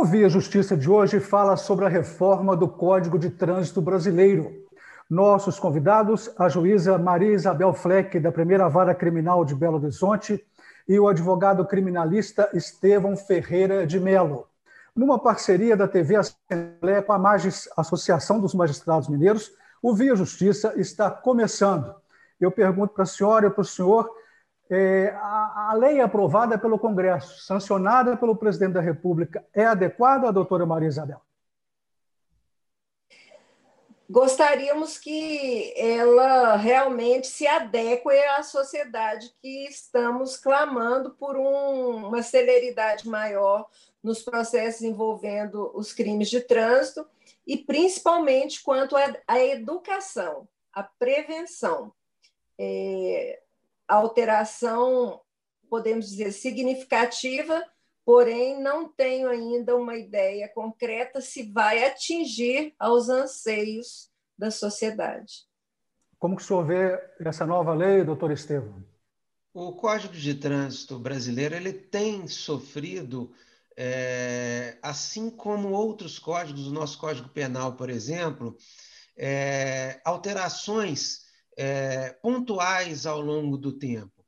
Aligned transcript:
O 0.00 0.04
Via 0.06 0.30
Justiça 0.30 0.78
de 0.78 0.88
hoje 0.88 1.20
fala 1.20 1.58
sobre 1.58 1.84
a 1.84 1.88
reforma 1.88 2.56
do 2.56 2.66
Código 2.66 3.18
de 3.18 3.28
Trânsito 3.28 3.82
Brasileiro. 3.82 4.50
Nossos 5.10 5.60
convidados, 5.60 6.30
a 6.38 6.48
juíza 6.48 6.96
Maria 6.96 7.34
Isabel 7.34 7.74
Fleck, 7.74 8.18
da 8.18 8.32
Primeira 8.32 8.66
Vara 8.66 8.94
Criminal 8.94 9.44
de 9.44 9.54
Belo 9.54 9.76
Horizonte, 9.76 10.42
e 10.88 10.98
o 10.98 11.06
advogado 11.06 11.66
criminalista 11.66 12.48
Estevão 12.54 13.14
Ferreira 13.14 13.86
de 13.86 14.00
Melo. 14.00 14.46
Numa 14.96 15.18
parceria 15.18 15.76
da 15.76 15.86
TV 15.86 16.16
Assembleia 16.16 17.02
com 17.02 17.12
a 17.12 17.18
Magis, 17.18 17.68
Associação 17.76 18.40
dos 18.40 18.54
Magistrados 18.54 19.06
Mineiros, 19.06 19.52
o 19.82 19.94
Via 19.94 20.16
Justiça 20.16 20.72
está 20.78 21.10
começando. 21.10 21.94
Eu 22.40 22.50
pergunto 22.50 22.94
para 22.94 23.02
a 23.02 23.06
senhora 23.06 23.48
e 23.48 23.50
para 23.50 23.60
o 23.60 23.66
senhor 23.66 24.10
é, 24.70 25.08
a, 25.16 25.70
a, 25.70 25.74
lei 25.74 26.00
aprovada 26.00 26.56
pelo 26.56 26.78
Congresso, 26.78 27.42
sancionada 27.42 28.16
pelo 28.16 28.36
presidente 28.36 28.74
da 28.74 28.80
República, 28.80 29.44
é 29.52 29.64
adequada, 29.64 30.32
doutora 30.32 30.64
Maria 30.64 30.88
Isabel? 30.88 31.20
Gostaríamos 34.08 34.98
que 34.98 35.72
ela 35.76 36.56
realmente 36.56 37.26
se 37.26 37.46
adeque 37.46 38.08
à 38.36 38.42
sociedade 38.42 39.32
que 39.40 39.66
estamos 39.66 40.36
clamando 40.36 41.10
por 41.10 41.36
um, 41.36 42.06
uma 42.08 42.22
celeridade 42.22 43.08
maior 43.08 43.68
nos 44.02 44.22
processos 44.22 44.82
envolvendo 44.82 45.70
os 45.74 45.92
crimes 45.92 46.28
de 46.28 46.40
trânsito 46.40 47.06
e 47.46 47.56
principalmente 47.56 48.62
quanto 48.62 48.96
à 49.26 49.38
educação, 49.38 50.48
à 50.72 50.82
prevenção. 50.82 51.92
É, 52.58 53.40
alteração, 53.94 55.20
podemos 55.68 56.08
dizer, 56.08 56.32
significativa, 56.32 57.64
porém 58.04 58.60
não 58.60 58.88
tenho 58.88 59.28
ainda 59.28 59.76
uma 59.76 59.96
ideia 59.96 60.48
concreta 60.48 61.20
se 61.20 61.52
vai 61.52 61.84
atingir 61.84 62.74
aos 62.78 63.08
anseios 63.08 64.10
da 64.36 64.50
sociedade. 64.50 65.44
Como 66.18 66.36
que 66.36 66.42
o 66.42 66.44
senhor 66.44 66.66
vê 66.66 67.00
essa 67.20 67.46
nova 67.46 67.72
lei, 67.72 68.04
doutor 68.04 68.30
Estevam? 68.30 68.84
O 69.52 69.72
Código 69.72 70.14
de 70.14 70.34
Trânsito 70.34 70.98
brasileiro 70.98 71.54
ele 71.54 71.72
tem 71.72 72.28
sofrido, 72.28 73.32
é, 73.76 74.76
assim 74.82 75.30
como 75.30 75.70
outros 75.70 76.18
códigos, 76.18 76.66
o 76.66 76.72
nosso 76.72 76.98
Código 76.98 77.28
Penal, 77.28 77.72
por 77.72 77.90
exemplo, 77.90 78.56
é, 79.16 80.00
alterações 80.04 81.29
é, 81.60 82.16
pontuais 82.22 83.04
ao 83.04 83.20
longo 83.20 83.58
do 83.58 83.70
tempo. 83.70 84.24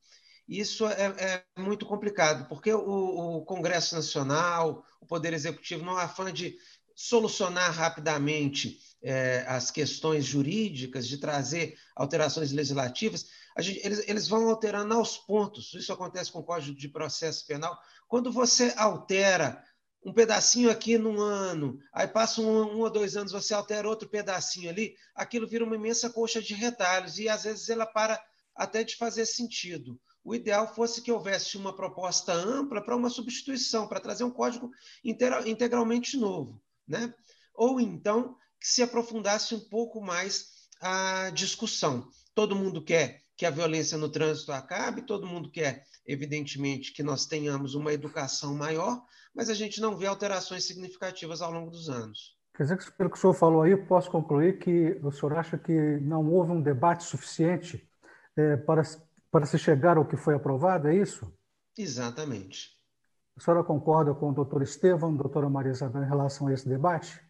Isso 0.47 0.86
é, 0.86 1.42
é 1.56 1.61
muito 1.62 1.86
complicado, 1.86 2.47
porque 2.47 2.70
o, 2.75 3.38
o, 3.38 3.44
Congresso 3.47 3.94
Nacional, 3.94 4.84
o 5.00 5.06
Poder 5.06 5.33
Executivo, 5.33 5.83
não 5.83 5.97
afã 5.97 6.30
de 6.30 6.58
solucionar 6.94 7.72
rapidamente 7.72 8.78
é, 9.03 9.47
as 9.48 9.70
questões 9.70 10.27
jurídicas, 10.27 11.08
de 11.08 11.16
trazer 11.16 11.75
alterações 11.97 12.53
legislativas, 12.53 13.28
gente, 13.60 13.80
eles, 13.83 14.06
eles 14.06 14.28
vão 14.28 14.50
alterando 14.50 14.92
aos 14.92 15.16
pontos. 15.16 15.72
Isso 15.72 15.91
acontece 15.91 16.30
com 16.30 16.41
o 16.41 16.44
Código 16.44 16.77
de 16.77 16.88
Processo 16.88 17.47
Penal. 17.47 17.78
Quando 18.06 18.30
você 18.30 18.75
altera 18.77 19.64
um 20.05 20.12
pedacinho 20.12 20.70
aqui 20.70 20.98
num 20.98 21.20
ano, 21.20 21.78
aí 21.92 22.08
passa 22.08 22.41
um, 22.41 22.75
um, 22.75 22.81
ou 22.81 22.91
dois 22.91 23.17
anos, 23.17 23.33
você 23.33 23.55
altera 23.55 23.89
outro 23.89 24.09
pedacinho 24.09 24.69
ali, 24.69 24.97
aquilo 25.14 25.47
vira 25.47 25.64
uma 25.64 25.77
imensa 25.77 26.11
coxa 26.11 26.42
de 26.42 26.55
retalhos 26.55 27.19
e 27.19 27.28
às 27.28 27.44
vezes 27.44 27.69
ela 27.69 27.86
para 27.86 28.20
até 28.55 28.83
de 28.83 28.97
fazer 28.97 29.27
sentido. 29.27 30.00
O 30.25 30.34
ideal 30.34 30.72
fosse 30.75 31.03
que 31.03 31.11
houvesse 31.11 31.56
uma 31.56 31.75
proposta 31.75 32.33
ampla 32.33 32.83
para 32.83 32.97
uma 32.97 33.11
substituição, 33.11 33.88
para 33.88 34.00
trazer 34.00 34.25
um 34.25 34.31
código 34.31 34.71
integralmente 35.04 36.16
novo, 36.16 36.62
né? 36.87 37.12
Ou 37.55 37.81
então 37.81 38.37
que 38.60 38.69
se 38.69 38.82
aprofundasse 38.82 39.55
um 39.55 39.60
pouco 39.60 40.00
mais 40.00 40.69
a 40.81 41.31
discussão. 41.31 42.09
Todo 42.34 42.56
mundo 42.56 42.84
quer 42.84 43.22
que 43.42 43.47
a 43.47 43.50
violência 43.50 43.98
no 43.98 44.08
trânsito 44.08 44.53
acabe, 44.53 45.03
todo 45.03 45.26
mundo 45.26 45.50
quer, 45.50 45.84
evidentemente, 46.06 46.92
que 46.92 47.03
nós 47.03 47.26
tenhamos 47.26 47.75
uma 47.75 47.92
educação 47.92 48.54
maior, 48.54 49.04
mas 49.34 49.50
a 49.50 49.54
gente 49.54 49.80
não 49.80 49.97
vê 49.97 50.06
alterações 50.06 50.62
significativas 50.62 51.42
ao 51.42 51.50
longo 51.50 51.69
dos 51.69 51.91
anos. 51.91 52.38
Quer 52.56 52.62
dizer 52.62 52.78
que, 52.78 52.92
pelo 52.92 53.10
que 53.10 53.19
o 53.19 53.20
senhor 53.20 53.34
falou 53.34 53.62
aí, 53.62 53.76
posso 53.76 54.08
concluir 54.12 54.60
que 54.60 54.97
o 55.02 55.10
senhor 55.10 55.36
acha 55.36 55.58
que 55.58 55.72
não 55.72 56.25
houve 56.32 56.52
um 56.52 56.62
debate 56.62 57.02
suficiente 57.02 57.84
é, 58.36 58.56
para, 58.58 58.82
para 59.28 59.44
se 59.44 59.58
chegar 59.58 59.97
ao 59.97 60.06
que 60.06 60.16
foi 60.16 60.36
aprovado, 60.36 60.86
é 60.86 60.94
isso? 60.94 61.26
Exatamente. 61.76 62.78
A 63.36 63.41
senhora 63.41 63.64
concorda 63.64 64.14
com 64.14 64.31
o 64.31 64.32
doutor 64.32 64.62
Estevam, 64.62 65.16
doutora 65.16 65.50
Maria 65.50 65.72
Isabel, 65.72 66.04
em 66.04 66.08
relação 66.08 66.47
a 66.47 66.52
esse 66.52 66.69
debate? 66.69 67.20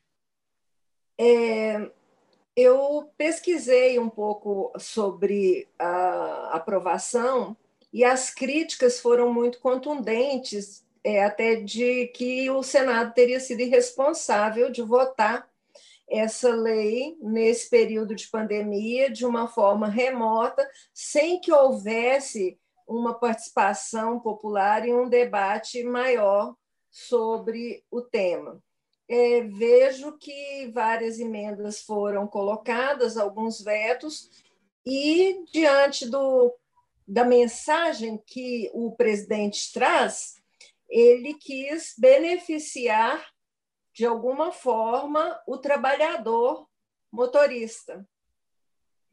É, 1.19 1.91
eu 2.57 3.11
pesquisei 3.17 3.99
um 3.99 4.09
pouco 4.09 4.73
sobre 4.79 5.69
a 5.79 6.51
aprovação 6.53 7.57
e 7.93 8.05
as 8.05 8.33
críticas 8.33 9.01
foram 9.01 9.33
muito 9.33 9.59
contundentes 9.61 10.85
é, 11.05 11.25
até 11.25 11.57
de 11.57 12.09
que 12.09 12.49
o 12.51 12.63
Senado 12.63 13.13
teria 13.13 13.41
sido 13.41 13.61
irresponsável 13.61 14.71
de 14.71 14.83
votar 14.83 15.49
essa 16.09 16.51
lei 16.51 17.17
nesse 17.21 17.71
período 17.71 18.15
de 18.15 18.29
pandemia 18.29 19.11
de 19.11 19.25
uma 19.25 19.49
forma 19.49 19.89
remota, 19.89 20.69
sem 20.93 21.41
que 21.41 21.53
houvesse 21.53 22.59
uma 22.87 23.15
participação 23.15 24.21
popular 24.21 24.87
e 24.87 24.93
um 24.93 25.09
debate 25.09 25.83
maior 25.83 26.55
sobre 26.91 27.83
o 27.91 28.03
tema. 28.03 28.63
É, 29.15 29.43
vejo 29.43 30.17
que 30.17 30.71
várias 30.73 31.21
emendas 31.21 31.83
foram 31.83 32.27
colocadas, 32.27 33.19
alguns 33.19 33.61
vetos, 33.61 34.31
e 34.87 35.45
diante 35.53 36.09
do, 36.09 36.51
da 37.07 37.23
mensagem 37.23 38.17
que 38.27 38.71
o 38.73 38.97
presidente 38.97 39.71
traz, 39.71 40.37
ele 40.89 41.35
quis 41.35 41.95
beneficiar, 41.99 43.23
de 43.93 44.07
alguma 44.07 44.51
forma, 44.51 45.39
o 45.47 45.59
trabalhador 45.59 46.67
motorista, 47.13 48.09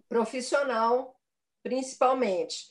profissional, 0.08 1.20
principalmente. 1.62 2.70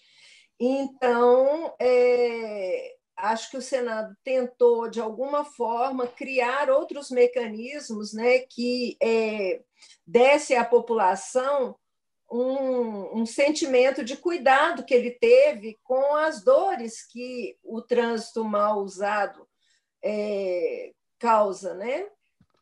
Então, 0.58 1.74
é, 1.78 2.96
acho 3.18 3.50
que 3.50 3.56
o 3.56 3.62
Senado 3.62 4.16
tentou, 4.24 4.88
de 4.88 5.00
alguma 5.00 5.44
forma, 5.44 6.06
criar 6.06 6.70
outros 6.70 7.10
mecanismos 7.10 8.12
né, 8.12 8.40
que 8.40 8.96
é, 9.02 9.60
desse 10.06 10.54
à 10.54 10.64
população 10.64 11.76
um, 12.30 13.20
um, 13.20 13.26
sentimento 13.26 14.04
de 14.04 14.16
cuidado 14.16 14.84
que 14.84 14.94
ele 14.94 15.12
teve 15.12 15.78
com 15.82 16.14
as 16.14 16.44
dores 16.44 17.06
que 17.06 17.56
o 17.62 17.80
trânsito 17.80 18.44
mal 18.44 18.80
usado 18.82 19.48
é, 20.02 20.92
causa, 21.18 21.74
né? 21.74 22.06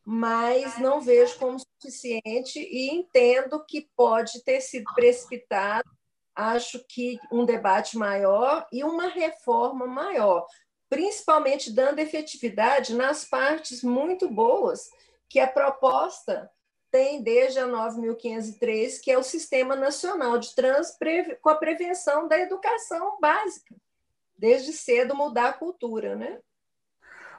Mas 0.04 0.78
não 0.78 1.00
vejo 1.00 1.36
como 1.38 1.58
suficiente 1.58 2.60
e 2.60 2.90
entendo 2.90 3.64
que 3.66 3.88
pode 3.96 4.42
ter 4.44 4.60
sido 4.60 4.84
precipitado. 4.94 5.95
Acho 6.36 6.84
que 6.86 7.18
um 7.32 7.46
debate 7.46 7.96
maior 7.96 8.66
e 8.70 8.84
uma 8.84 9.08
reforma 9.08 9.86
maior, 9.86 10.46
principalmente 10.88 11.72
dando 11.72 11.98
efetividade 11.98 12.94
nas 12.94 13.24
partes 13.24 13.82
muito 13.82 14.28
boas 14.28 14.90
que 15.30 15.40
a 15.40 15.48
proposta 15.48 16.50
tem 16.90 17.22
desde 17.22 17.58
a 17.58 17.66
9.503, 17.66 19.00
que 19.02 19.10
é 19.10 19.18
o 19.18 19.22
Sistema 19.22 19.74
Nacional 19.74 20.38
de 20.38 20.54
Trânsito 20.54 20.98
com 21.40 21.48
a 21.48 21.54
prevenção 21.54 22.28
da 22.28 22.38
educação 22.38 23.18
básica, 23.20 23.74
desde 24.38 24.72
cedo 24.72 25.14
mudar 25.14 25.48
a 25.48 25.52
cultura, 25.52 26.14
né? 26.14 26.38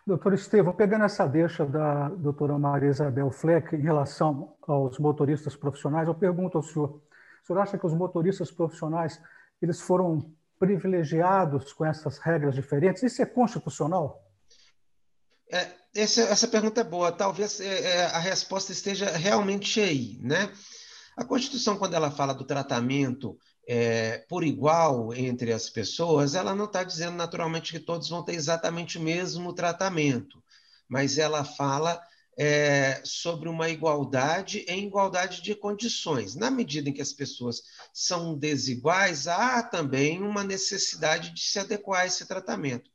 Doutor 0.05 0.33
Estevam, 0.33 0.73
pegando 0.73 1.03
essa 1.03 1.27
deixa 1.27 1.65
da 1.65 2.07
doutora 2.07 2.57
Maria 2.57 2.89
Isabel 2.89 3.29
Fleck 3.29 3.75
em 3.75 3.81
relação 3.81 4.55
aos 4.65 4.97
motoristas 4.99 5.55
profissionais, 5.55 6.07
eu 6.07 6.15
pergunto 6.15 6.57
ao 6.57 6.63
senhor, 6.63 7.01
o 7.47 7.53
senhor 7.53 7.61
acha 7.61 7.77
que 7.77 7.85
os 7.85 7.93
motoristas 7.93 8.51
profissionais 8.51 9.21
eles 9.61 9.79
foram 9.79 10.33
privilegiados 10.59 11.71
com 11.71 11.85
essas 11.85 12.17
regras 12.17 12.53
diferentes? 12.53 13.03
Isso 13.03 13.21
é 13.21 13.25
constitucional? 13.25 14.21
É, 15.49 15.71
essa, 15.95 16.21
essa 16.23 16.47
pergunta 16.47 16.81
é 16.81 16.83
boa. 16.83 17.09
Talvez 17.09 17.61
é, 17.61 17.65
é, 17.65 18.05
a 18.07 18.19
resposta 18.19 18.73
esteja 18.73 19.09
realmente 19.11 19.79
aí, 19.79 20.19
né? 20.21 20.51
A 21.15 21.23
Constituição, 21.23 21.77
quando 21.77 21.93
ela 21.93 22.11
fala 22.11 22.33
do 22.33 22.43
tratamento 22.43 23.37
é, 23.65 24.25
por 24.29 24.43
igual 24.43 25.13
entre 25.13 25.53
as 25.53 25.69
pessoas, 25.69 26.35
ela 26.35 26.53
não 26.53 26.65
está 26.65 26.83
dizendo 26.83 27.15
naturalmente 27.15 27.71
que 27.71 27.79
todos 27.79 28.09
vão 28.09 28.23
ter 28.23 28.33
exatamente 28.33 28.97
o 28.97 29.01
mesmo 29.01 29.53
tratamento, 29.53 30.43
mas 30.87 31.17
ela 31.17 31.45
fala 31.45 32.01
é, 32.37 33.01
sobre 33.03 33.49
uma 33.49 33.67
igualdade 33.67 34.63
em 34.67 34.85
igualdade 34.85 35.41
de 35.41 35.55
condições. 35.55 36.35
Na 36.35 36.51
medida 36.51 36.89
em 36.89 36.93
que 36.93 37.01
as 37.01 37.11
pessoas 37.11 37.63
são 37.91 38.37
desiguais, 38.37 39.27
há 39.27 39.63
também 39.63 40.21
uma 40.21 40.43
necessidade 40.43 41.31
de 41.31 41.41
se 41.41 41.57
adequar 41.57 42.01
a 42.01 42.05
esse 42.05 42.27
tratamento. 42.27 42.91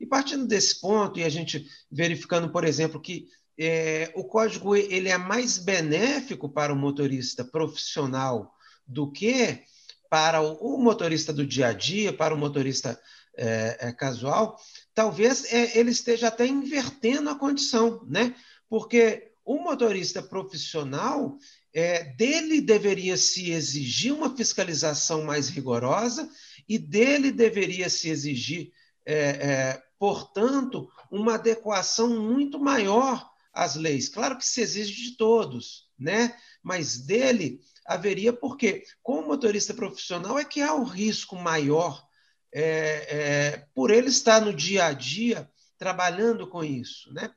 E 0.00 0.04
partindo 0.04 0.46
desse 0.46 0.80
ponto, 0.80 1.18
e 1.18 1.24
a 1.24 1.28
gente 1.28 1.66
verificando, 1.90 2.50
por 2.50 2.64
exemplo, 2.64 3.00
que 3.00 3.28
é, 3.58 4.12
o 4.14 4.24
código 4.24 4.76
ele 4.76 5.08
é 5.08 5.16
mais 5.16 5.56
benéfico 5.56 6.48
para 6.48 6.72
o 6.72 6.76
motorista 6.76 7.44
profissional 7.44 8.52
do 8.86 9.10
que 9.10 9.64
para 10.10 10.40
o, 10.40 10.78
motorista 10.78 11.32
do 11.32 11.46
dia 11.46 11.68
a 11.68 11.72
dia, 11.72 12.12
para 12.12 12.34
o 12.34 12.38
motorista 12.38 13.00
é, 13.36 13.76
é, 13.80 13.92
casual, 13.92 14.58
talvez 14.94 15.52
é, 15.52 15.78
ele 15.78 15.90
esteja 15.90 16.28
até 16.28 16.46
invertendo 16.46 17.28
a 17.28 17.34
condição, 17.34 18.04
né? 18.06 18.34
Porque 18.68 19.32
o 19.44 19.58
motorista 19.58 20.20
profissional, 20.20 21.38
é, 21.72 22.04
dele 22.14 22.60
deveria 22.60 23.16
se 23.16 23.50
exigir 23.50 24.12
uma 24.12 24.36
fiscalização 24.36 25.22
mais 25.22 25.48
rigorosa 25.48 26.28
e 26.68 26.78
dele 26.78 27.30
deveria 27.30 27.88
se 27.88 28.08
exigir, 28.08 28.72
é, 29.04 29.14
é, 29.14 29.82
portanto, 29.98 30.90
uma 31.10 31.34
adequação 31.34 32.20
muito 32.20 32.58
maior 32.58 33.30
às 33.52 33.76
leis. 33.76 34.08
Claro 34.08 34.36
que 34.36 34.44
se 34.44 34.60
exige 34.60 35.10
de 35.10 35.16
todos, 35.16 35.88
né? 35.96 36.36
Mas 36.62 36.98
dele 36.98 37.60
haveria, 37.86 38.32
porque 38.32 38.82
com 39.02 39.20
o 39.20 39.26
motorista 39.28 39.72
profissional 39.72 40.38
é 40.38 40.44
que 40.44 40.60
há 40.60 40.74
o 40.74 40.82
risco 40.82 41.36
maior 41.36 42.04
é, 42.52 42.64
é, 42.64 43.66
por 43.74 43.90
ele 43.90 44.08
estar 44.08 44.40
no 44.40 44.52
dia 44.52 44.86
a 44.86 44.92
dia 44.92 45.48
trabalhando 45.78 46.48
com 46.48 46.64
isso. 46.64 47.12
Né? 47.12 47.30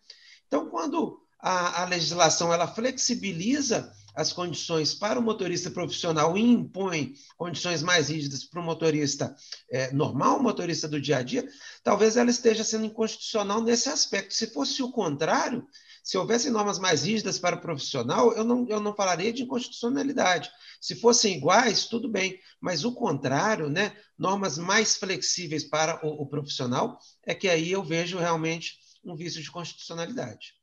Então, 0.49 0.67
quando 0.67 1.21
a, 1.39 1.83
a 1.83 1.85
legislação 1.85 2.51
ela 2.51 2.67
flexibiliza 2.67 3.93
as 4.15 4.33
condições 4.33 4.95
para 4.95 5.19
o 5.19 5.23
motorista 5.23 5.69
profissional 5.69 6.35
e 6.35 6.41
impõe 6.41 7.13
condições 7.37 7.83
mais 7.83 8.09
rígidas 8.09 8.43
para 8.43 8.59
o 8.59 8.63
motorista 8.63 9.33
é, 9.71 9.93
normal, 9.93 10.41
motorista 10.41 10.87
do 10.87 10.99
dia 10.99 11.17
a 11.17 11.21
dia, 11.21 11.47
talvez 11.83 12.17
ela 12.17 12.31
esteja 12.31 12.63
sendo 12.63 12.85
inconstitucional 12.85 13.61
nesse 13.61 13.87
aspecto. 13.89 14.33
Se 14.33 14.47
fosse 14.47 14.81
o 14.81 14.91
contrário, 14.91 15.65
se 16.03 16.17
houvesse 16.17 16.49
normas 16.49 16.79
mais 16.79 17.03
rígidas 17.03 17.37
para 17.37 17.55
o 17.55 17.61
profissional, 17.61 18.33
eu 18.33 18.43
não, 18.43 18.67
eu 18.67 18.79
não 18.79 18.95
falaria 18.95 19.31
de 19.31 19.43
inconstitucionalidade. 19.43 20.49
Se 20.81 20.95
fossem 20.95 21.37
iguais, 21.37 21.85
tudo 21.85 22.09
bem, 22.09 22.39
mas 22.59 22.83
o 22.83 22.93
contrário, 22.93 23.69
né, 23.69 23.95
normas 24.17 24.57
mais 24.57 24.97
flexíveis 24.97 25.63
para 25.63 26.03
o, 26.03 26.23
o 26.23 26.25
profissional, 26.25 26.97
é 27.23 27.35
que 27.35 27.47
aí 27.47 27.71
eu 27.71 27.83
vejo 27.83 28.17
realmente 28.17 28.79
um 29.03 29.15
vício 29.15 29.41
de 29.41 29.51
constitucionalidade. 29.51 30.53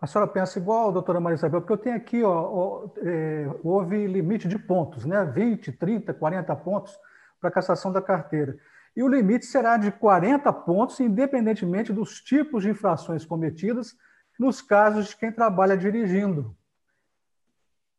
A 0.00 0.06
senhora 0.06 0.30
pensa 0.30 0.58
igual, 0.58 0.92
doutora 0.92 1.20
Maria 1.20 1.36
Isabel, 1.36 1.60
porque 1.60 1.72
eu 1.72 1.78
tenho 1.78 1.96
aqui, 1.96 2.22
ó, 2.22 2.30
ó 2.30 2.90
é, 2.98 3.48
houve 3.64 4.06
limite 4.06 4.46
de 4.46 4.58
pontos, 4.58 5.06
né? 5.06 5.24
20, 5.24 5.72
30, 5.72 6.12
40 6.12 6.56
pontos 6.56 6.98
para 7.40 7.50
cassação 7.50 7.90
da 7.90 8.02
carteira. 8.02 8.58
E 8.94 9.02
o 9.02 9.08
limite 9.08 9.46
será 9.46 9.76
de 9.76 9.90
40 9.90 10.52
pontos, 10.52 11.00
independentemente 11.00 11.92
dos 11.92 12.20
tipos 12.20 12.62
de 12.62 12.70
infrações 12.70 13.24
cometidas 13.24 13.96
nos 14.38 14.60
casos 14.60 15.08
de 15.08 15.16
quem 15.16 15.32
trabalha 15.32 15.76
dirigindo. 15.76 16.56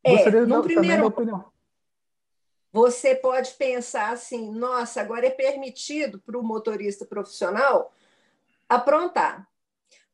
É, 0.03 0.11
Gostaria 0.11 0.45
no 0.45 0.63
primeiro, 0.63 1.05
opinião. 1.07 1.51
Você 2.71 3.15
pode 3.15 3.51
pensar 3.55 4.11
assim, 4.11 4.51
nossa, 4.51 5.01
agora 5.01 5.25
é 5.25 5.31
permitido 5.31 6.19
para 6.19 6.37
o 6.37 6.43
motorista 6.43 7.05
profissional 7.05 7.91
aprontar. 8.69 9.47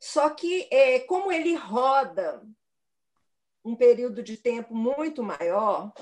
Só 0.04 0.30
que, 0.32 0.68
é, 0.70 1.00
como 1.00 1.32
ele 1.32 1.56
roda 1.56 2.46
um 3.64 3.74
período 3.74 4.22
de 4.22 4.36
tempo 4.36 4.76
muito 4.76 5.24
maior, 5.24 5.94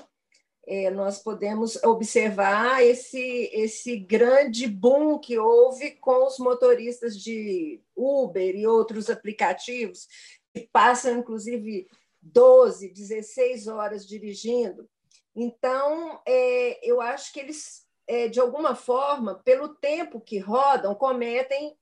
é, 0.66 0.90
nós 0.90 1.20
podemos 1.22 1.76
observar 1.84 2.82
esse, 2.82 3.48
esse 3.52 3.96
grande 3.96 4.66
boom 4.66 5.20
que 5.20 5.38
houve 5.38 5.92
com 5.92 6.26
os 6.26 6.40
motoristas 6.40 7.16
de 7.16 7.80
Uber 7.94 8.56
e 8.56 8.66
outros 8.66 9.08
aplicativos, 9.08 10.08
que 10.52 10.68
passam, 10.72 11.18
inclusive, 11.18 11.86
12, 12.20 12.88
16 12.88 13.68
horas 13.68 14.04
dirigindo. 14.04 14.90
Então, 15.32 16.20
é, 16.26 16.80
eu 16.82 17.00
acho 17.00 17.32
que 17.32 17.38
eles, 17.38 17.86
é, 18.08 18.26
de 18.26 18.40
alguma 18.40 18.74
forma, 18.74 19.36
pelo 19.44 19.76
tempo 19.76 20.20
que 20.20 20.40
rodam, 20.40 20.92
cometem 20.92 21.76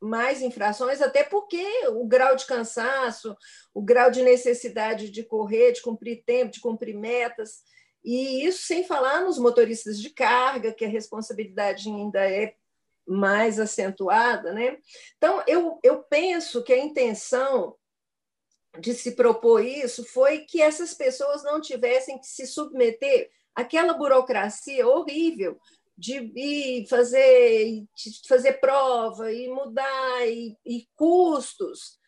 mais 0.00 0.42
infrações, 0.42 1.00
até 1.00 1.24
porque 1.24 1.64
o 1.88 2.06
grau 2.06 2.36
de 2.36 2.46
cansaço, 2.46 3.36
o 3.74 3.82
grau 3.82 4.10
de 4.10 4.22
necessidade 4.22 5.10
de 5.10 5.22
correr, 5.22 5.72
de 5.72 5.82
cumprir 5.82 6.22
tempo, 6.24 6.52
de 6.52 6.60
cumprir 6.60 6.94
metas, 6.94 7.62
e 8.04 8.46
isso 8.46 8.66
sem 8.66 8.84
falar 8.84 9.22
nos 9.22 9.38
motoristas 9.38 10.00
de 10.00 10.10
carga, 10.10 10.72
que 10.72 10.84
a 10.84 10.88
responsabilidade 10.88 11.88
ainda 11.88 12.30
é 12.30 12.54
mais 13.06 13.58
acentuada. 13.58 14.52
Né? 14.52 14.78
Então, 15.16 15.42
eu, 15.46 15.80
eu 15.82 16.04
penso 16.04 16.62
que 16.62 16.72
a 16.72 16.78
intenção 16.78 17.76
de 18.78 18.94
se 18.94 19.16
propor 19.16 19.64
isso 19.64 20.04
foi 20.04 20.40
que 20.40 20.60
essas 20.62 20.94
pessoas 20.94 21.42
não 21.42 21.60
tivessem 21.60 22.18
que 22.18 22.26
se 22.26 22.46
submeter 22.46 23.30
àquela 23.54 23.94
burocracia 23.94 24.86
horrível 24.86 25.58
de 25.96 26.14
ir 26.36 26.86
fazer, 26.88 27.84
de 27.94 28.28
fazer 28.28 28.54
prova 28.54 29.32
e 29.32 29.48
mudar 29.48 30.28
e, 30.28 30.56
e 30.64 30.86
custos. 30.94 31.98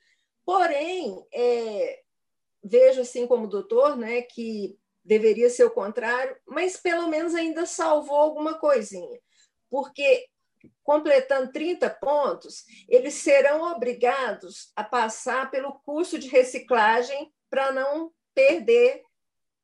Porém, 0.44 1.24
é, 1.32 2.00
vejo 2.62 3.00
assim 3.00 3.26
como 3.26 3.48
doutor, 3.48 3.96
né, 3.96 4.22
que 4.22 4.78
deveria 5.04 5.48
ser 5.48 5.64
o 5.64 5.70
contrário, 5.70 6.36
mas 6.46 6.76
pelo 6.76 7.08
menos 7.08 7.34
ainda 7.34 7.64
salvou 7.64 8.16
alguma 8.16 8.58
coisinha, 8.58 9.18
porque 9.70 10.26
completando 10.82 11.52
30 11.52 11.88
pontos, 11.90 12.64
eles 12.88 13.14
serão 13.14 13.62
obrigados 13.72 14.70
a 14.74 14.82
passar 14.82 15.50
pelo 15.50 15.80
curso 15.80 16.18
de 16.18 16.28
reciclagem 16.28 17.32
para 17.48 17.72
não 17.72 18.12
perder 18.34 19.02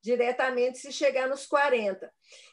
diretamente 0.04 0.78
se 0.78 0.92
chegar 0.92 1.26
nos 1.26 1.46
40. 1.46 2.12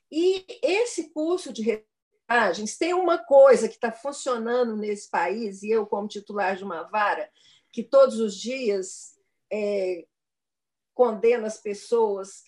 E 0.09 0.45
esse 0.63 1.09
curso 1.09 1.51
de 1.51 1.61
reciclagens 1.61 2.77
tem 2.77 2.93
uma 2.93 3.17
coisa 3.17 3.67
que 3.67 3.75
está 3.75 3.91
funcionando 3.91 4.77
nesse 4.77 5.09
país, 5.09 5.61
e 5.61 5.69
eu, 5.69 5.85
como 5.85 6.07
titular 6.07 6.55
de 6.55 6.63
uma 6.63 6.83
vara, 6.83 7.29
que 7.69 7.83
todos 7.83 8.21
os 8.21 8.39
dias 8.39 9.17
é, 9.51 10.05
condena 10.93 11.45
as 11.45 11.57
pessoas 11.57 12.43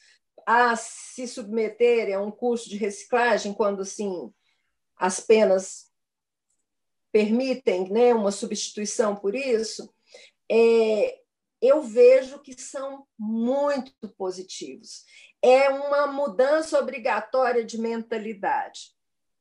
a 0.47 0.75
se 0.77 1.27
submeterem 1.27 2.13
a 2.13 2.21
um 2.21 2.31
curso 2.31 2.69
de 2.69 2.77
reciclagem 2.77 3.53
quando 3.53 3.81
assim 3.81 4.33
as 4.95 5.19
penas 5.19 5.91
permitem 7.11 7.89
né, 7.89 8.13
uma 8.13 8.31
substituição 8.31 9.15
por 9.15 9.35
isso, 9.35 9.93
é, 10.49 11.22
eu 11.63 11.81
vejo 11.81 12.39
que 12.39 12.61
são 12.61 13.07
muito 13.17 13.93
positivos. 14.17 15.05
É 15.41 15.69
uma 15.69 16.07
mudança 16.07 16.77
obrigatória 16.77 17.63
de 17.63 17.77
mentalidade. 17.79 18.91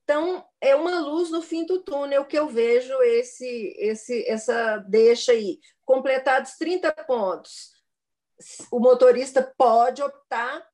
Então, 0.04 0.44
é 0.60 0.74
uma 0.76 1.00
luz 1.00 1.30
no 1.30 1.42
fim 1.42 1.66
do 1.66 1.82
túnel 1.82 2.24
que 2.24 2.38
eu 2.38 2.46
vejo 2.46 2.94
esse, 3.02 3.74
esse, 3.76 4.24
essa 4.28 4.78
deixa 4.88 5.32
aí. 5.32 5.58
Completados 5.84 6.52
30 6.52 6.92
pontos, 7.04 7.72
o 8.70 8.78
motorista 8.78 9.52
pode 9.58 10.00
optar 10.00 10.64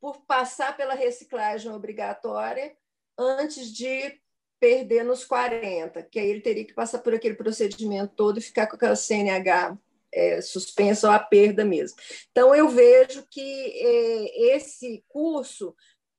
por 0.00 0.24
passar 0.24 0.78
pela 0.78 0.94
reciclagem 0.94 1.70
obrigatória 1.70 2.74
antes 3.18 3.70
de 3.70 4.18
perder 4.58 5.04
nos 5.04 5.26
40, 5.26 6.02
que 6.04 6.18
aí 6.18 6.28
ele 6.28 6.40
teria 6.40 6.64
que 6.64 6.72
passar 6.72 7.00
por 7.00 7.14
aquele 7.14 7.34
procedimento 7.34 8.14
todo 8.14 8.38
e 8.38 8.42
ficar 8.42 8.66
com 8.66 8.76
aquela 8.76 8.96
CNH 8.96 9.76
é, 10.12 10.38
ou 11.04 11.10
a 11.10 11.18
perda 11.18 11.64
mesmo. 11.64 11.98
Então, 12.30 12.54
eu 12.54 12.68
vejo 12.68 13.26
que 13.30 13.40
é, 13.40 14.56
esse 14.56 15.04
curso 15.08 15.74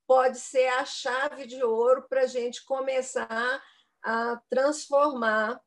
pode 0.06 0.38
ser 0.38 0.66
a 0.68 0.84
chave 0.84 1.46
de 1.46 1.62
ouro 1.62 2.06
para 2.08 2.22
a 2.22 2.26
gente 2.26 2.64
começar 2.64 3.62
a 4.02 4.40
transformar 4.48 5.60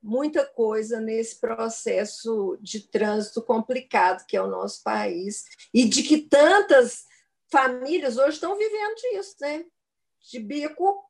muita 0.00 0.46
coisa 0.46 1.00
nesse 1.00 1.40
processo 1.40 2.56
de 2.60 2.88
trânsito 2.88 3.42
complicado 3.42 4.24
que 4.26 4.36
é 4.36 4.42
o 4.42 4.46
nosso 4.46 4.82
país 4.84 5.44
e 5.74 5.84
de 5.88 6.04
que 6.04 6.18
tantas 6.18 7.04
famílias 7.50 8.16
hoje 8.16 8.34
estão 8.34 8.56
vivendo 8.56 8.94
disso, 8.94 9.34
né? 9.40 9.64
De 10.30 10.38
bico 10.38 11.04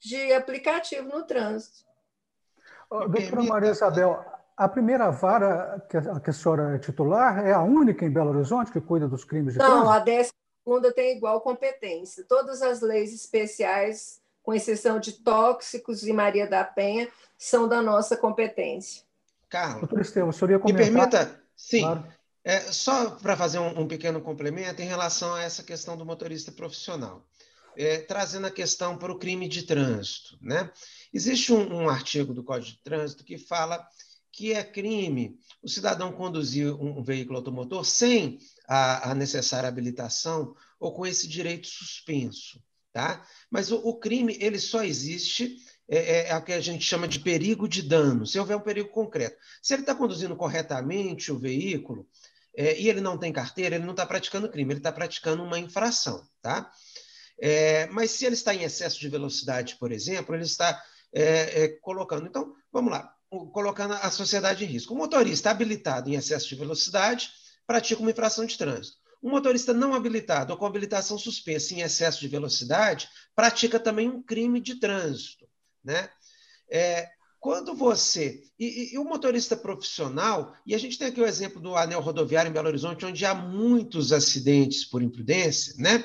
de 0.00 0.32
aplicativo 0.32 1.08
no 1.08 1.24
trânsito. 1.24 1.84
doutora 2.90 3.42
Maria 3.42 3.70
Isabel, 3.70 4.24
a 4.58 4.68
primeira 4.68 5.08
vara 5.10 5.80
que 5.88 5.96
a, 5.96 6.18
que 6.18 6.30
a 6.30 6.32
senhora 6.32 6.74
é 6.74 6.78
titular 6.78 7.46
é 7.46 7.52
a 7.52 7.62
única 7.62 8.04
em 8.04 8.10
Belo 8.10 8.30
Horizonte 8.30 8.72
que 8.72 8.80
cuida 8.80 9.06
dos 9.06 9.22
crimes 9.22 9.54
de 9.54 9.60
Não, 9.60 9.66
trânsito? 9.66 9.90
a 9.90 9.98
décima 10.00 10.38
segunda 10.64 10.92
tem 10.92 11.16
igual 11.16 11.40
competência. 11.40 12.24
Todas 12.28 12.60
as 12.60 12.80
leis 12.80 13.14
especiais, 13.14 14.20
com 14.42 14.52
exceção 14.52 14.98
de 14.98 15.12
tóxicos 15.12 16.02
e 16.02 16.12
Maria 16.12 16.48
da 16.48 16.64
Penha, 16.64 17.08
são 17.38 17.68
da 17.68 17.80
nossa 17.80 18.16
competência. 18.16 19.04
Carlos, 19.48 19.80
Doutor 19.82 20.00
Estevam, 20.00 20.30
o 20.30 20.32
senhor 20.32 20.50
ia 20.50 20.58
comentar? 20.58 20.86
Me 20.86 20.92
permita, 20.92 21.40
sim, 21.56 21.82
claro. 21.82 22.04
É, 22.44 22.60
só 22.72 23.10
para 23.10 23.36
fazer 23.36 23.58
um, 23.60 23.80
um, 23.80 23.86
pequeno 23.86 24.20
complemento 24.20 24.82
em 24.82 24.86
relação 24.86 25.34
a 25.34 25.42
essa 25.42 25.62
questão 25.62 25.96
do 25.96 26.04
motorista 26.04 26.50
profissional. 26.50 27.24
é, 27.76 27.98
trazendo 27.98 28.48
a 28.48 28.50
questão 28.50 28.98
para 28.98 29.12
o 29.12 29.18
crime 29.18 29.48
de 29.48 29.62
trânsito. 29.62 30.36
Né? 30.42 30.68
Existe 31.14 31.52
um, 31.52 31.82
um, 31.82 31.88
artigo 31.88 32.34
do 32.34 32.42
Código 32.42 32.76
de 32.76 32.82
Trânsito 32.82 33.22
que 33.22 33.38
fala 33.38 33.86
que 34.32 34.52
é 34.52 34.62
crime 34.62 35.38
o 35.62 35.68
cidadão 35.68 36.12
conduzir 36.12 36.72
um, 36.74 37.02
veículo 37.02 37.38
automotor 37.38 37.84
sem 37.84 38.38
a, 38.68 39.10
a, 39.10 39.14
necessária 39.14 39.68
habilitação 39.68 40.54
ou 40.78 40.94
com 40.94 41.06
esse 41.06 41.26
direito 41.26 41.66
suspenso. 41.66 42.62
Tá? 42.92 43.24
Mas 43.50 43.70
o, 43.70 43.76
o 43.76 43.98
crime 43.98 44.36
ele 44.40 44.58
só 44.58 44.82
existe 44.82 45.56
é, 45.88 45.98
é, 45.98 46.28
é 46.28 46.36
o 46.36 46.42
que 46.42 46.52
a 46.52 46.60
gente 46.60 46.84
chama 46.84 47.08
de 47.08 47.20
perigo 47.20 47.68
de 47.68 47.82
dano, 47.82 48.26
se 48.26 48.38
houver 48.38 48.56
um 48.56 48.60
perigo 48.60 48.90
concreto. 48.90 49.36
Se 49.62 49.74
ele 49.74 49.82
está 49.82 49.94
conduzindo 49.94 50.36
corretamente 50.36 51.32
o 51.32 51.38
veículo 51.38 52.06
é, 52.56 52.78
e 52.78 52.88
ele 52.88 53.00
não 53.00 53.16
tem 53.16 53.32
carteira, 53.32 53.76
ele 53.76 53.84
não 53.84 53.92
está 53.92 54.04
praticando 54.04 54.50
crime, 54.50 54.72
ele 54.72 54.80
está 54.80 54.92
praticando 54.92 55.42
uma 55.42 55.58
infração. 55.58 56.28
Tá? 56.42 56.70
É, 57.40 57.86
mas 57.86 58.10
se 58.10 58.26
ele 58.26 58.34
está 58.34 58.54
em 58.54 58.64
excesso 58.64 59.00
de 59.00 59.08
velocidade, 59.08 59.76
por 59.76 59.92
exemplo, 59.92 60.34
ele 60.34 60.44
está 60.44 60.82
é, 61.12 61.64
é, 61.64 61.68
colocando. 61.80 62.26
Então, 62.26 62.54
vamos 62.72 62.90
lá, 62.90 63.14
colocando 63.52 63.94
a 63.94 64.10
sociedade 64.10 64.64
em 64.64 64.68
risco. 64.68 64.94
O 64.94 64.96
motorista 64.96 65.50
habilitado 65.50 66.08
em 66.10 66.14
excesso 66.14 66.48
de 66.48 66.54
velocidade 66.54 67.30
pratica 67.66 68.00
uma 68.00 68.10
infração 68.10 68.46
de 68.46 68.56
trânsito. 68.56 68.96
Um 69.22 69.30
motorista 69.30 69.74
não 69.74 69.94
habilitado 69.94 70.52
ou 70.52 70.58
com 70.58 70.66
habilitação 70.66 71.18
suspensa 71.18 71.74
em 71.74 71.80
excesso 71.80 72.20
de 72.20 72.28
velocidade 72.28 73.08
pratica 73.34 73.78
também 73.80 74.08
um 74.08 74.22
crime 74.22 74.60
de 74.60 74.76
trânsito. 74.76 75.46
Né? 75.84 76.08
É, 76.70 77.08
quando 77.40 77.74
você. 77.74 78.42
E, 78.58 78.94
e, 78.94 78.98
o 78.98 79.04
motorista 79.04 79.56
profissional, 79.56 80.54
e 80.66 80.74
a 80.74 80.78
gente 80.78 80.98
tem 80.98 81.08
aqui 81.08 81.20
o 81.20 81.26
exemplo 81.26 81.60
do 81.60 81.76
anel 81.76 82.00
rodoviário 82.00 82.48
em 82.48 82.52
Belo 82.52 82.68
Horizonte, 82.68 83.06
onde 83.06 83.24
há 83.24 83.34
muitos 83.34 84.12
acidentes 84.12 84.84
por 84.84 85.02
imprudência, 85.02 85.74
né? 85.78 86.04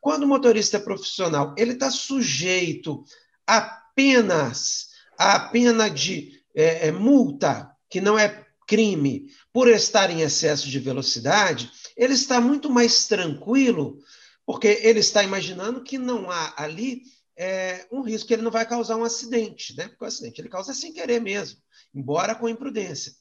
Quando 0.00 0.22
o 0.22 0.28
motorista 0.28 0.80
profissional 0.80 1.54
ele 1.58 1.72
está 1.72 1.90
sujeito 1.90 3.04
apenas 3.46 4.88
à 5.18 5.38
pena 5.38 5.90
de 5.90 6.39
é, 6.54 6.88
é, 6.88 6.92
multa, 6.92 7.70
que 7.88 8.00
não 8.00 8.18
é 8.18 8.46
crime, 8.66 9.26
por 9.52 9.68
estar 9.68 10.10
em 10.10 10.20
excesso 10.20 10.68
de 10.68 10.78
velocidade, 10.78 11.70
ele 11.96 12.14
está 12.14 12.40
muito 12.40 12.70
mais 12.70 13.06
tranquilo, 13.06 13.98
porque 14.46 14.80
ele 14.82 15.00
está 15.00 15.22
imaginando 15.22 15.82
que 15.82 15.98
não 15.98 16.30
há 16.30 16.54
ali 16.56 17.02
é, 17.36 17.86
um 17.90 18.02
risco 18.02 18.28
que 18.28 18.34
ele 18.34 18.42
não 18.42 18.50
vai 18.50 18.66
causar 18.66 18.96
um 18.96 19.04
acidente, 19.04 19.74
né? 19.76 19.88
Porque 19.88 20.04
o 20.04 20.06
acidente 20.06 20.40
ele 20.40 20.48
causa 20.48 20.74
sem 20.74 20.92
querer 20.92 21.20
mesmo, 21.20 21.58
embora 21.94 22.34
com 22.34 22.48
imprudência. 22.48 23.12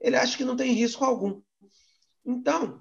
Ele 0.00 0.16
acha 0.16 0.36
que 0.36 0.44
não 0.44 0.56
tem 0.56 0.72
risco 0.72 1.04
algum. 1.04 1.40
Então, 2.24 2.80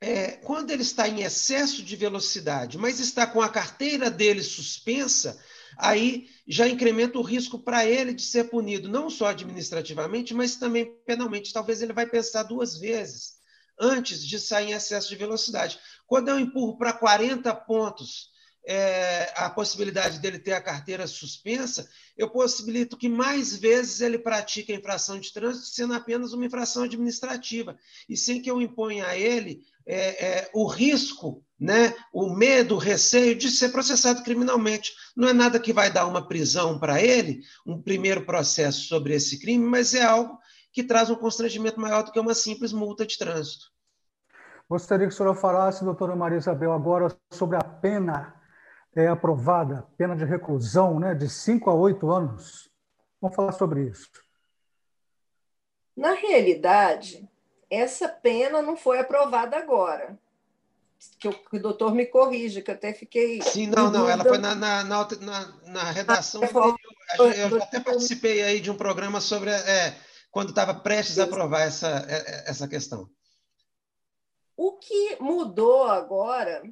é, 0.00 0.32
quando 0.32 0.70
ele 0.70 0.82
está 0.82 1.08
em 1.08 1.22
excesso 1.22 1.82
de 1.82 1.94
velocidade, 1.94 2.78
mas 2.78 2.98
está 2.98 3.26
com 3.26 3.40
a 3.40 3.48
carteira 3.48 4.10
dele 4.10 4.42
suspensa, 4.42 5.38
aí 5.76 6.28
já 6.46 6.68
incrementa 6.68 7.18
o 7.18 7.22
risco 7.22 7.58
para 7.58 7.86
ele 7.86 8.12
de 8.12 8.22
ser 8.22 8.44
punido, 8.44 8.88
não 8.88 9.08
só 9.10 9.26
administrativamente, 9.26 10.34
mas 10.34 10.56
também 10.56 10.94
penalmente. 11.06 11.52
Talvez 11.52 11.82
ele 11.82 11.92
vai 11.92 12.06
pensar 12.06 12.42
duas 12.42 12.78
vezes 12.78 13.40
antes 13.78 14.26
de 14.26 14.38
sair 14.38 14.70
em 14.70 14.72
excesso 14.72 15.08
de 15.08 15.16
velocidade. 15.16 15.78
Quando 16.06 16.28
eu 16.28 16.38
empurro 16.38 16.76
para 16.76 16.92
40 16.92 17.54
pontos 17.54 18.30
é, 18.72 19.32
a 19.34 19.50
possibilidade 19.50 20.20
dele 20.20 20.38
ter 20.38 20.52
a 20.52 20.60
carteira 20.60 21.04
suspensa, 21.04 21.90
eu 22.16 22.30
possibilito 22.30 22.96
que 22.96 23.08
mais 23.08 23.56
vezes 23.56 24.00
ele 24.00 24.16
pratique 24.16 24.70
a 24.70 24.76
infração 24.76 25.18
de 25.18 25.32
trânsito, 25.32 25.66
sendo 25.66 25.92
apenas 25.92 26.32
uma 26.32 26.46
infração 26.46 26.84
administrativa, 26.84 27.76
e 28.08 28.16
sem 28.16 28.40
que 28.40 28.48
eu 28.48 28.62
imponha 28.62 29.08
a 29.08 29.16
ele 29.16 29.64
é, 29.84 30.24
é, 30.24 30.50
o 30.54 30.68
risco, 30.68 31.44
né, 31.58 31.92
o 32.12 32.32
medo, 32.32 32.76
o 32.76 32.78
receio 32.78 33.34
de 33.34 33.50
ser 33.50 33.70
processado 33.70 34.22
criminalmente. 34.22 34.92
Não 35.16 35.26
é 35.26 35.32
nada 35.32 35.58
que 35.58 35.72
vai 35.72 35.92
dar 35.92 36.06
uma 36.06 36.28
prisão 36.28 36.78
para 36.78 37.02
ele, 37.02 37.40
um 37.66 37.82
primeiro 37.82 38.24
processo 38.24 38.82
sobre 38.82 39.16
esse 39.16 39.40
crime, 39.40 39.64
mas 39.64 39.94
é 39.94 40.02
algo 40.04 40.38
que 40.72 40.84
traz 40.84 41.10
um 41.10 41.16
constrangimento 41.16 41.80
maior 41.80 42.04
do 42.04 42.12
que 42.12 42.20
uma 42.20 42.34
simples 42.34 42.72
multa 42.72 43.04
de 43.04 43.18
trânsito. 43.18 43.64
Gostaria 44.68 45.08
que 45.08 45.12
a 45.12 45.16
senhora 45.16 45.34
falasse, 45.34 45.84
doutora 45.84 46.14
Maria 46.14 46.38
Isabel, 46.38 46.72
agora 46.72 47.12
sobre 47.32 47.56
a 47.56 47.64
pena 47.64 48.39
é 48.94 49.06
aprovada 49.08 49.86
pena 49.96 50.16
de 50.16 50.24
reclusão 50.24 50.98
né, 50.98 51.14
de 51.14 51.28
5 51.28 51.70
a 51.70 51.74
8 51.74 52.10
anos. 52.10 52.70
Vamos 53.20 53.36
falar 53.36 53.52
sobre 53.52 53.88
isso. 53.88 54.10
Na 55.96 56.12
realidade, 56.12 57.28
essa 57.68 58.08
pena 58.08 58.62
não 58.62 58.76
foi 58.76 58.98
aprovada 58.98 59.56
agora. 59.56 60.18
Que 61.18 61.28
o, 61.28 61.32
que 61.32 61.56
o 61.56 61.62
doutor 61.62 61.94
me 61.94 62.04
corrija, 62.04 62.60
que 62.60 62.70
eu 62.70 62.74
até 62.74 62.92
fiquei. 62.92 63.40
Sim, 63.42 63.68
não, 63.68 63.90
não, 63.90 64.08
ela 64.08 64.22
foi 64.22 64.38
na, 64.38 64.54
na, 64.54 64.84
na, 64.84 65.06
na 65.66 65.90
redação. 65.90 66.42
Ah, 66.42 66.76
eu, 67.18 67.32
eu 67.32 67.62
até 67.62 67.80
participei 67.80 68.42
aí 68.42 68.60
de 68.60 68.70
um 68.70 68.76
programa 68.76 69.20
sobre 69.20 69.50
é, 69.50 69.96
quando 70.30 70.50
estava 70.50 70.74
prestes 70.74 71.18
a 71.18 71.24
aprovar 71.24 71.62
essa, 71.62 72.06
é, 72.08 72.16
é, 72.16 72.50
essa 72.50 72.68
questão. 72.68 73.08
O 74.56 74.72
que 74.72 75.16
mudou 75.20 75.84
agora 75.84 76.62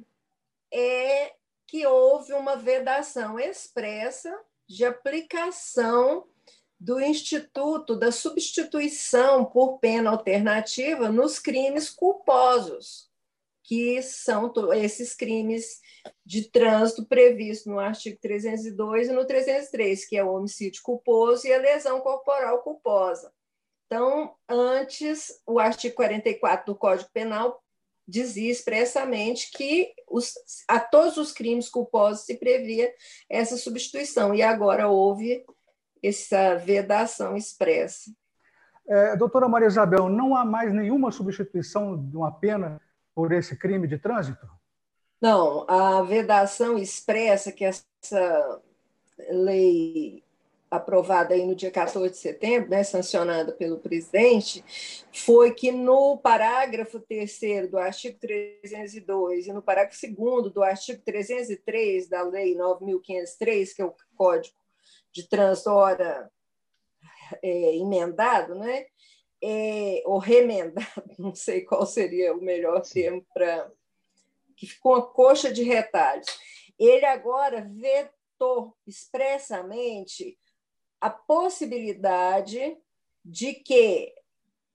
é 0.71 1.33
que 1.69 1.85
houve 1.85 2.33
uma 2.33 2.55
vedação 2.55 3.39
expressa 3.39 4.35
de 4.67 4.83
aplicação 4.83 6.25
do 6.79 6.99
Instituto 6.99 7.95
da 7.95 8.11
Substituição 8.11 9.45
por 9.45 9.77
Pena 9.77 10.09
Alternativa 10.09 11.09
nos 11.09 11.37
crimes 11.37 11.87
culposos, 11.87 13.07
que 13.63 14.01
são 14.01 14.51
esses 14.73 15.13
crimes 15.13 15.79
de 16.25 16.49
trânsito 16.49 17.05
previstos 17.05 17.67
no 17.67 17.77
artigo 17.77 18.17
302 18.19 19.09
e 19.09 19.11
no 19.11 19.25
303, 19.25 20.05
que 20.05 20.17
é 20.17 20.23
o 20.23 20.33
homicídio 20.33 20.81
culposo 20.81 21.45
e 21.45 21.53
a 21.53 21.59
lesão 21.59 22.01
corporal 22.01 22.63
culposa. 22.63 23.31
Então, 23.85 24.35
antes, 24.47 25.39
o 25.45 25.59
artigo 25.59 25.95
44 25.95 26.65
do 26.65 26.77
Código 26.77 27.11
Penal 27.11 27.63
dizia 28.09 28.51
expressamente 28.51 29.51
que 29.51 29.93
os, 30.07 30.33
a 30.67 30.79
todos 30.79 31.17
os 31.17 31.31
crimes 31.31 31.69
culposos 31.69 32.25
se 32.25 32.35
previa 32.37 32.91
essa 33.29 33.55
substituição, 33.57 34.33
e 34.33 34.41
agora 34.41 34.87
houve 34.87 35.45
essa 36.01 36.55
vedação 36.55 37.35
expressa. 37.35 38.11
É, 38.87 39.15
doutora 39.15 39.47
Maria 39.47 39.67
Isabel, 39.67 40.09
não 40.09 40.35
há 40.35 40.43
mais 40.43 40.73
nenhuma 40.73 41.11
substituição 41.11 41.95
de 42.09 42.17
uma 42.17 42.31
pena 42.31 42.81
por 43.13 43.31
esse 43.31 43.55
crime 43.55 43.87
de 43.87 43.99
trânsito? 43.99 44.47
Não, 45.21 45.69
a 45.69 46.01
vedação 46.01 46.77
expressa 46.77 47.51
que 47.51 47.65
essa 47.65 48.61
lei 49.29 50.23
aprovada 50.69 51.33
aí 51.33 51.45
no 51.45 51.55
dia 51.55 51.71
14 51.71 52.11
de 52.11 52.17
setembro, 52.17 52.69
né, 52.69 52.83
sancionada 52.83 53.51
pelo 53.51 53.79
presidente, 53.79 54.63
foi 55.11 55.53
que 55.53 55.71
no 55.71 56.17
parágrafo 56.17 56.99
3 56.99 57.69
do 57.69 57.77
artigo 57.77 58.19
302 58.19 59.47
e 59.47 59.53
no 59.53 59.61
parágrafo 59.61 59.99
2 60.07 60.53
do 60.53 60.61
artigo 60.61 61.01
303 61.03 62.07
da 62.07 62.21
Lei 62.21 62.55
9.503, 62.55 63.75
que 63.75 63.81
é 63.81 63.85
o 63.85 63.95
Código 64.15 64.55
de 65.11 65.27
Trânsito, 65.27 65.71
ora 65.71 66.29
é, 67.41 67.75
emendado, 67.75 68.53
né, 68.53 68.85
é, 69.41 70.03
ou 70.05 70.19
remendado, 70.19 70.85
não 71.17 71.33
sei 71.33 71.61
qual 71.61 71.85
seria 71.85 72.33
o 72.33 72.41
melhor 72.41 72.81
termo 72.81 73.25
para. 73.33 73.71
que 74.55 74.67
ficou 74.67 74.93
uma 74.93 75.01
coxa 75.01 75.51
de 75.51 75.63
retalhos. 75.63 76.27
Ele 76.77 77.05
agora 77.05 77.67
vetou 77.71 78.75
expressamente 78.85 80.37
a 80.99 81.09
possibilidade 81.09 82.77
de 83.23 83.53
que 83.53 84.13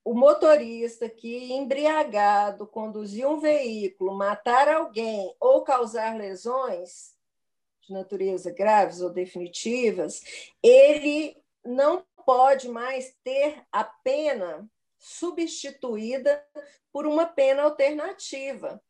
o 0.05 0.15
motorista 0.15 1.09
que 1.09 1.53
embriagado 1.53 2.67
conduzir 2.67 3.27
um 3.27 3.39
veículo, 3.39 4.15
matar 4.15 4.69
alguém 4.69 5.35
ou 5.41 5.63
causar 5.63 6.17
lesões 6.17 7.15
de 7.81 7.93
natureza 7.93 8.51
graves 8.51 9.01
ou 9.01 9.11
definitivas, 9.11 10.23
ele 10.63 11.37
não 11.65 12.05
pode 12.25 12.69
mais 12.69 13.15
ter 13.23 13.63
a 13.73 13.85
pena 13.85 14.69
substituída 14.99 16.45
por 16.93 17.07
uma 17.07 17.27
pena 17.27 17.63
alternativa 17.63 18.83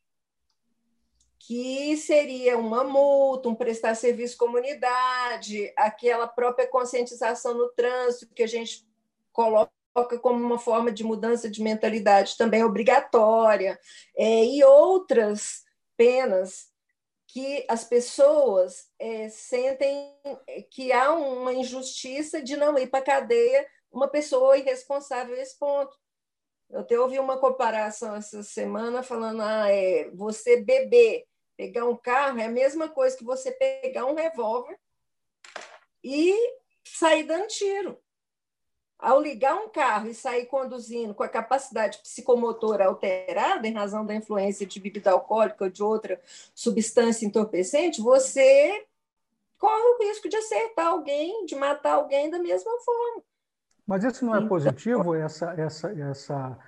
que 1.46 1.94
seria 1.98 2.56
uma 2.56 2.82
multa, 2.82 3.50
um 3.50 3.54
prestar 3.54 3.94
serviço 3.94 4.36
comunidade, 4.38 5.72
aquela 5.76 6.26
própria 6.26 6.66
conscientização 6.66 7.52
no 7.54 7.68
trânsito 7.70 8.34
que 8.34 8.42
a 8.42 8.46
gente 8.46 8.86
coloca 9.30 9.70
como 10.22 10.42
uma 10.42 10.58
forma 10.58 10.90
de 10.90 11.04
mudança 11.04 11.50
de 11.50 11.62
mentalidade 11.62 12.36
também 12.38 12.64
obrigatória, 12.64 13.78
é, 14.16 14.44
e 14.44 14.64
outras 14.64 15.64
penas 15.96 16.72
que 17.28 17.64
as 17.68 17.84
pessoas 17.84 18.88
é, 18.98 19.28
sentem 19.28 20.16
que 20.70 20.92
há 20.92 21.12
uma 21.12 21.52
injustiça 21.52 22.40
de 22.40 22.56
não 22.56 22.78
ir 22.78 22.86
para 22.86 23.00
a 23.00 23.04
cadeia 23.04 23.66
uma 23.92 24.08
pessoa 24.08 24.56
irresponsável 24.56 25.34
a 25.34 25.38
esse 25.38 25.58
ponto. 25.58 25.94
Eu 26.70 26.80
até 26.80 26.98
ouvi 26.98 27.18
uma 27.18 27.38
comparação 27.38 28.16
essa 28.16 28.42
semana 28.42 29.02
falando: 29.02 29.42
ah, 29.42 29.70
é, 29.70 30.10
você 30.10 30.62
beber 30.62 31.24
Pegar 31.56 31.84
um 31.84 31.96
carro 31.96 32.38
é 32.38 32.46
a 32.46 32.50
mesma 32.50 32.88
coisa 32.88 33.16
que 33.16 33.24
você 33.24 33.52
pegar 33.52 34.06
um 34.06 34.14
revólver 34.14 34.78
e 36.02 36.34
sair 36.84 37.24
dando 37.24 37.46
tiro. 37.48 37.98
Ao 38.98 39.20
ligar 39.20 39.54
um 39.56 39.68
carro 39.68 40.08
e 40.08 40.14
sair 40.14 40.46
conduzindo 40.46 41.14
com 41.14 41.22
a 41.22 41.28
capacidade 41.28 41.98
psicomotora 41.98 42.86
alterada, 42.86 43.66
em 43.68 43.72
razão 43.72 44.04
da 44.04 44.14
influência 44.14 44.66
de 44.66 44.80
bebida 44.80 45.10
alcoólica 45.10 45.64
ou 45.64 45.70
de 45.70 45.82
outra 45.82 46.20
substância 46.54 47.26
entorpecente, 47.26 48.00
você 48.00 48.86
corre 49.58 49.82
o 49.82 49.98
risco 50.08 50.28
de 50.28 50.36
acertar 50.36 50.88
alguém, 50.88 51.44
de 51.46 51.54
matar 51.54 51.94
alguém 51.94 52.30
da 52.30 52.38
mesma 52.38 52.72
forma. 52.80 53.22
Mas 53.86 54.04
isso 54.04 54.24
não 54.24 54.34
é 54.34 54.38
então, 54.38 54.48
positivo, 54.48 55.14
essa, 55.14 55.52
essa, 55.52 55.90
essa, 56.00 56.58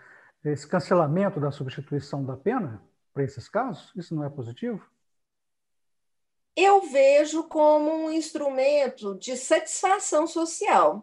esse 0.44 0.66
cancelamento 0.66 1.40
da 1.40 1.50
substituição 1.50 2.24
da 2.24 2.36
pena 2.36 2.82
para 3.16 3.24
esses 3.24 3.48
casos? 3.48 3.90
Isso 3.96 4.14
não 4.14 4.24
é 4.24 4.28
positivo? 4.28 4.86
Eu 6.54 6.82
vejo 6.82 7.44
como 7.44 7.90
um 7.90 8.12
instrumento 8.12 9.14
de 9.14 9.38
satisfação 9.38 10.26
social. 10.26 11.02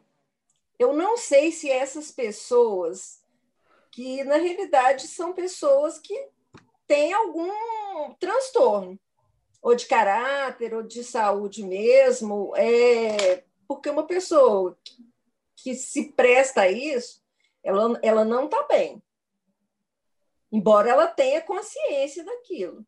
Eu 0.78 0.94
não 0.94 1.18
sei 1.18 1.52
se 1.52 1.72
essas 1.72 2.12
pessoas, 2.12 3.24
que 3.92 4.24
na 4.26 4.36
realidade 4.36 5.08
são 5.08 5.34
pessoas 5.34 5.98
que 5.98 6.30
têm 6.86 7.14
algum 7.14 7.50
transtorno, 8.20 9.00
ou 9.60 9.74
de 9.74 9.88
caráter, 9.88 10.72
ou 10.76 10.84
de 10.84 11.04
saúde 11.04 11.64
mesmo, 11.64 12.54
é, 12.56 13.44
porque 13.68 13.90
uma 13.90 14.06
pessoa 14.06 14.78
que 15.56 15.74
se 15.74 16.12
presta 16.12 16.62
a 16.62 16.72
isso, 16.72 17.24
ela, 17.64 18.00
ela 18.04 18.24
não 18.24 18.46
está 18.46 18.62
bem. 18.68 19.02
Embora 20.54 20.88
ela 20.88 21.08
tenha 21.08 21.42
consciência 21.42 22.24
daquilo. 22.24 22.86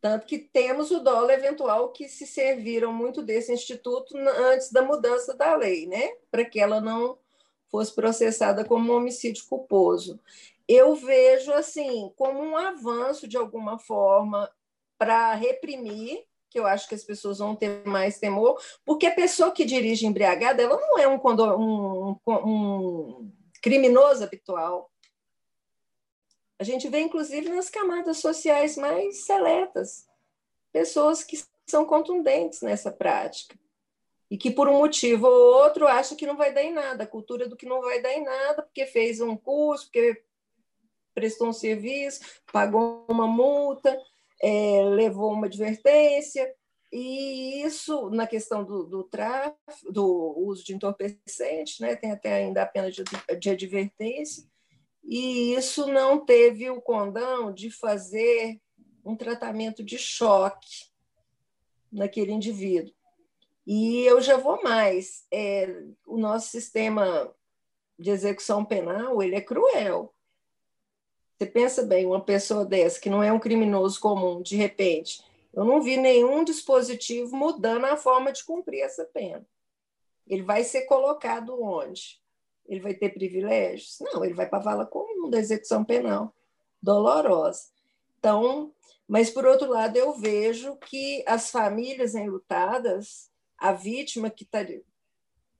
Tanto 0.00 0.26
que 0.26 0.38
temos 0.38 0.92
o 0.92 1.00
dólar 1.00 1.34
eventual 1.34 1.90
que 1.90 2.08
se 2.08 2.24
serviram 2.24 2.92
muito 2.92 3.20
desse 3.20 3.52
instituto 3.52 4.16
antes 4.16 4.70
da 4.70 4.80
mudança 4.80 5.34
da 5.34 5.56
lei, 5.56 5.86
né? 5.86 6.12
Para 6.30 6.44
que 6.44 6.60
ela 6.60 6.80
não 6.80 7.18
fosse 7.68 7.92
processada 7.92 8.64
como 8.64 8.92
um 8.92 8.96
homicídio 8.96 9.44
culposo. 9.48 10.20
Eu 10.68 10.94
vejo 10.94 11.52
assim 11.52 12.12
como 12.16 12.40
um 12.40 12.56
avanço 12.56 13.26
de 13.26 13.36
alguma 13.36 13.76
forma 13.76 14.48
para 14.96 15.34
reprimir, 15.34 16.24
que 16.48 16.60
eu 16.60 16.66
acho 16.66 16.88
que 16.88 16.94
as 16.94 17.02
pessoas 17.02 17.38
vão 17.38 17.56
ter 17.56 17.84
mais 17.84 18.20
temor, 18.20 18.62
porque 18.84 19.06
a 19.06 19.14
pessoa 19.14 19.50
que 19.50 19.64
dirige 19.64 20.06
embriagada, 20.06 20.62
ela 20.62 20.80
não 20.80 20.96
é 20.96 21.08
um, 21.08 21.20
um, 21.24 22.16
um 22.28 23.32
criminoso 23.60 24.22
habitual. 24.22 24.93
A 26.58 26.64
gente 26.64 26.88
vê, 26.88 27.00
inclusive, 27.00 27.48
nas 27.48 27.68
camadas 27.68 28.18
sociais 28.18 28.76
mais 28.76 29.24
seletas, 29.24 30.06
pessoas 30.72 31.24
que 31.24 31.42
são 31.66 31.84
contundentes 31.84 32.62
nessa 32.62 32.92
prática. 32.92 33.58
E 34.30 34.38
que, 34.38 34.50
por 34.50 34.68
um 34.68 34.78
motivo 34.78 35.26
ou 35.26 35.62
outro, 35.62 35.86
acham 35.86 36.16
que 36.16 36.26
não 36.26 36.36
vai 36.36 36.52
dar 36.52 36.62
em 36.62 36.72
nada, 36.72 37.04
a 37.04 37.06
cultura 37.06 37.48
do 37.48 37.56
que 37.56 37.66
não 37.66 37.80
vai 37.80 38.00
dar 38.00 38.12
em 38.12 38.24
nada, 38.24 38.62
porque 38.62 38.86
fez 38.86 39.20
um 39.20 39.36
curso, 39.36 39.86
porque 39.86 40.22
prestou 41.14 41.48
um 41.48 41.52
serviço, 41.52 42.20
pagou 42.52 43.04
uma 43.08 43.26
multa, 43.26 43.96
é, 44.42 44.82
levou 44.82 45.32
uma 45.32 45.46
advertência, 45.46 46.52
e 46.92 47.62
isso, 47.62 48.08
na 48.10 48.24
questão 48.24 48.62
do, 48.62 48.84
do 48.84 49.02
tráfico, 49.02 49.92
do 49.92 50.34
uso 50.38 50.64
de 50.64 50.74
entorpecentes, 50.74 51.80
né, 51.80 51.96
tem 51.96 52.12
até 52.12 52.34
ainda 52.34 52.62
a 52.62 52.66
pena 52.66 52.88
de, 52.88 53.02
de 53.38 53.50
advertência, 53.50 54.44
e 55.04 55.54
isso 55.54 55.86
não 55.86 56.24
teve 56.24 56.70
o 56.70 56.80
condão 56.80 57.52
de 57.52 57.70
fazer 57.70 58.60
um 59.04 59.14
tratamento 59.14 59.84
de 59.84 59.98
choque 59.98 60.86
naquele 61.92 62.32
indivíduo. 62.32 62.94
E 63.66 64.04
eu 64.04 64.20
já 64.20 64.36
vou 64.36 64.62
mais. 64.62 65.26
É, 65.30 65.84
o 66.06 66.16
nosso 66.16 66.48
sistema 66.48 67.34
de 67.98 68.10
execução 68.10 68.64
penal 68.64 69.22
ele 69.22 69.36
é 69.36 69.40
cruel. 69.40 70.12
Você 71.36 71.46
pensa 71.46 71.82
bem, 71.82 72.06
uma 72.06 72.20
pessoa 72.20 72.64
dessa, 72.64 73.00
que 73.00 73.10
não 73.10 73.22
é 73.22 73.32
um 73.32 73.40
criminoso 73.40 74.00
comum, 74.00 74.40
de 74.40 74.56
repente, 74.56 75.22
eu 75.52 75.64
não 75.64 75.82
vi 75.82 75.96
nenhum 75.96 76.44
dispositivo 76.44 77.36
mudando 77.36 77.84
a 77.84 77.96
forma 77.96 78.32
de 78.32 78.44
cumprir 78.44 78.80
essa 78.80 79.04
pena. 79.04 79.44
Ele 80.26 80.42
vai 80.42 80.64
ser 80.64 80.82
colocado 80.82 81.60
onde? 81.62 82.20
Ele 82.66 82.80
vai 82.80 82.94
ter 82.94 83.10
privilégios? 83.10 83.98
Não, 84.00 84.24
ele 84.24 84.34
vai 84.34 84.48
para 84.48 84.58
a 84.58 84.62
vala 84.62 84.86
comum 84.86 85.28
da 85.28 85.38
execução 85.38 85.84
penal, 85.84 86.34
dolorosa. 86.82 87.68
Então, 88.18 88.72
mas 89.06 89.30
por 89.30 89.44
outro 89.44 89.70
lado, 89.70 89.96
eu 89.96 90.14
vejo 90.14 90.76
que 90.76 91.22
as 91.26 91.50
famílias 91.50 92.14
enlutadas, 92.14 93.30
a 93.58 93.72
vítima 93.72 94.30
que 94.30 94.44
está 94.44 94.66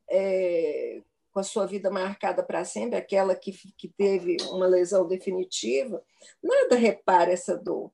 é, 0.08 1.02
com 1.30 1.40
a 1.40 1.42
sua 1.42 1.66
vida 1.66 1.90
marcada 1.90 2.42
para 2.42 2.64
sempre, 2.64 2.96
aquela 2.96 3.34
que, 3.34 3.52
que 3.76 3.88
teve 3.88 4.36
uma 4.50 4.66
lesão 4.66 5.06
definitiva, 5.06 6.02
nada 6.42 6.76
repara 6.76 7.32
essa 7.32 7.56
dor. 7.56 7.90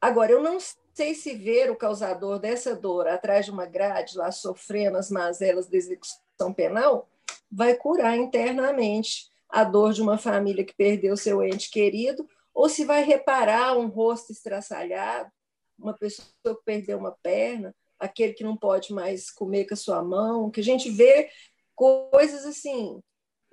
Agora, 0.00 0.32
eu 0.32 0.42
não 0.42 0.58
sei 0.94 1.14
se 1.14 1.34
ver 1.34 1.70
o 1.70 1.76
causador 1.76 2.38
dessa 2.38 2.74
dor 2.74 3.06
atrás 3.06 3.44
de 3.44 3.50
uma 3.50 3.66
grade, 3.66 4.16
lá 4.16 4.32
sofrendo 4.32 4.96
as 4.96 5.10
mazelas 5.10 5.68
da 5.68 5.76
execução 5.76 6.52
penal, 6.54 7.08
vai 7.50 7.74
curar 7.74 8.16
internamente 8.16 9.28
a 9.48 9.64
dor 9.64 9.92
de 9.92 10.02
uma 10.02 10.18
família 10.18 10.64
que 10.64 10.74
perdeu 10.74 11.16
seu 11.16 11.42
ente 11.42 11.70
querido, 11.70 12.28
ou 12.52 12.68
se 12.68 12.84
vai 12.84 13.02
reparar 13.02 13.76
um 13.76 13.86
rosto 13.86 14.32
estraçalhado, 14.32 15.30
uma 15.78 15.94
pessoa 15.94 16.26
que 16.44 16.64
perdeu 16.64 16.98
uma 16.98 17.16
perna, 17.22 17.74
aquele 17.98 18.32
que 18.32 18.44
não 18.44 18.56
pode 18.56 18.92
mais 18.92 19.30
comer 19.30 19.66
com 19.66 19.74
a 19.74 19.76
sua 19.76 20.02
mão, 20.02 20.50
que 20.50 20.60
a 20.60 20.64
gente 20.64 20.90
vê 20.90 21.28
coisas 21.74 22.44
assim. 22.44 23.00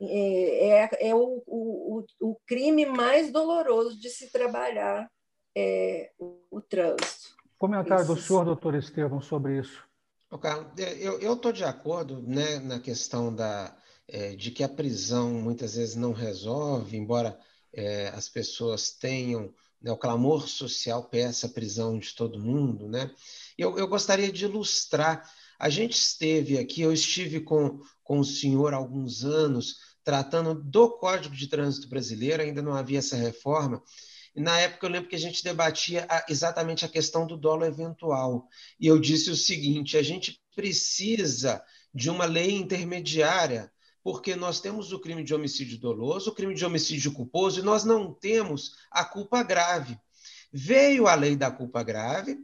É, 0.02 0.68
é, 0.68 1.10
é 1.10 1.16
o, 1.16 1.44
o, 1.46 2.04
o, 2.20 2.38
crime 2.48 2.86
mais 2.86 3.32
doloroso 3.32 3.98
de 3.98 4.10
se 4.10 4.32
trabalhar 4.32 5.10
é, 5.56 6.12
o, 6.18 6.42
o 6.50 6.62
trânsito. 6.62 7.36
Comentário 7.58 8.06
do 8.06 8.18
senhor, 8.18 8.44
doutor 8.44 8.76
Estevam, 8.76 9.22
sobre 9.22 9.60
isso. 9.60 9.88
Carlos, 10.42 10.68
é, 10.80 11.06
eu 11.06 11.34
estou 11.34 11.52
de 11.52 11.64
acordo 11.64 12.22
né, 12.22 12.60
na 12.60 12.80
questão 12.80 13.34
da, 13.34 13.78
é, 14.08 14.36
de 14.36 14.52
que 14.52 14.64
a 14.64 14.70
prisão 14.70 15.32
muitas 15.32 15.76
vezes 15.76 15.96
não 15.96 16.14
resolve, 16.14 16.98
embora 16.98 17.40
é, 17.74 18.10
as 18.10 18.30
pessoas 18.30 18.92
tenham 18.92 19.54
né, 19.82 19.92
o 19.92 19.98
clamor 19.98 20.48
social 20.48 21.04
peça 21.04 21.48
a 21.48 21.50
prisão 21.50 21.98
de 21.98 22.14
todo 22.14 22.40
mundo. 22.40 22.88
Né? 22.88 23.12
Eu, 23.58 23.78
eu 23.78 23.88
gostaria 23.88 24.32
de 24.32 24.46
ilustrar 24.46 25.24
a 25.64 25.70
gente 25.70 25.94
esteve 25.94 26.58
aqui, 26.58 26.82
eu 26.82 26.92
estive 26.92 27.40
com, 27.40 27.80
com 28.04 28.20
o 28.20 28.26
senhor 28.26 28.74
há 28.74 28.78
alguns 28.78 29.24
anos, 29.24 29.78
tratando 30.04 30.54
do 30.56 30.90
Código 30.90 31.34
de 31.34 31.48
Trânsito 31.48 31.88
Brasileiro, 31.88 32.44
ainda 32.44 32.62
não 32.62 32.74
havia 32.74 33.00
essa 33.00 33.16
reforma, 33.16 33.82
e 34.36 34.42
na 34.42 34.60
época 34.60 34.86
eu 34.86 34.92
lembro 34.92 35.08
que 35.08 35.16
a 35.16 35.20
gente 35.20 35.42
debatia 35.42 36.06
a, 36.10 36.26
exatamente 36.28 36.84
a 36.84 36.90
questão 36.90 37.26
do 37.26 37.38
dolo 37.38 37.64
eventual. 37.64 38.48
E 38.78 38.88
eu 38.88 39.00
disse 39.00 39.30
o 39.30 39.38
seguinte: 39.38 39.96
a 39.96 40.04
gente 40.04 40.38
precisa 40.54 41.64
de 41.94 42.10
uma 42.10 42.26
lei 42.26 42.52
intermediária, 42.52 43.72
porque 44.04 44.36
nós 44.36 44.60
temos 44.60 44.92
o 44.92 45.00
crime 45.00 45.24
de 45.24 45.34
homicídio 45.34 45.80
doloso, 45.80 46.30
o 46.30 46.36
crime 46.36 46.54
de 46.54 46.66
homicídio 46.66 47.14
culposo, 47.14 47.60
e 47.60 47.64
nós 47.64 47.86
não 47.86 48.14
temos 48.14 48.76
a 48.92 49.06
culpa 49.06 49.42
grave. 49.42 49.98
Veio 50.52 51.08
a 51.08 51.16
lei 51.16 51.36
da 51.36 51.50
culpa 51.50 51.82
grave, 51.82 52.38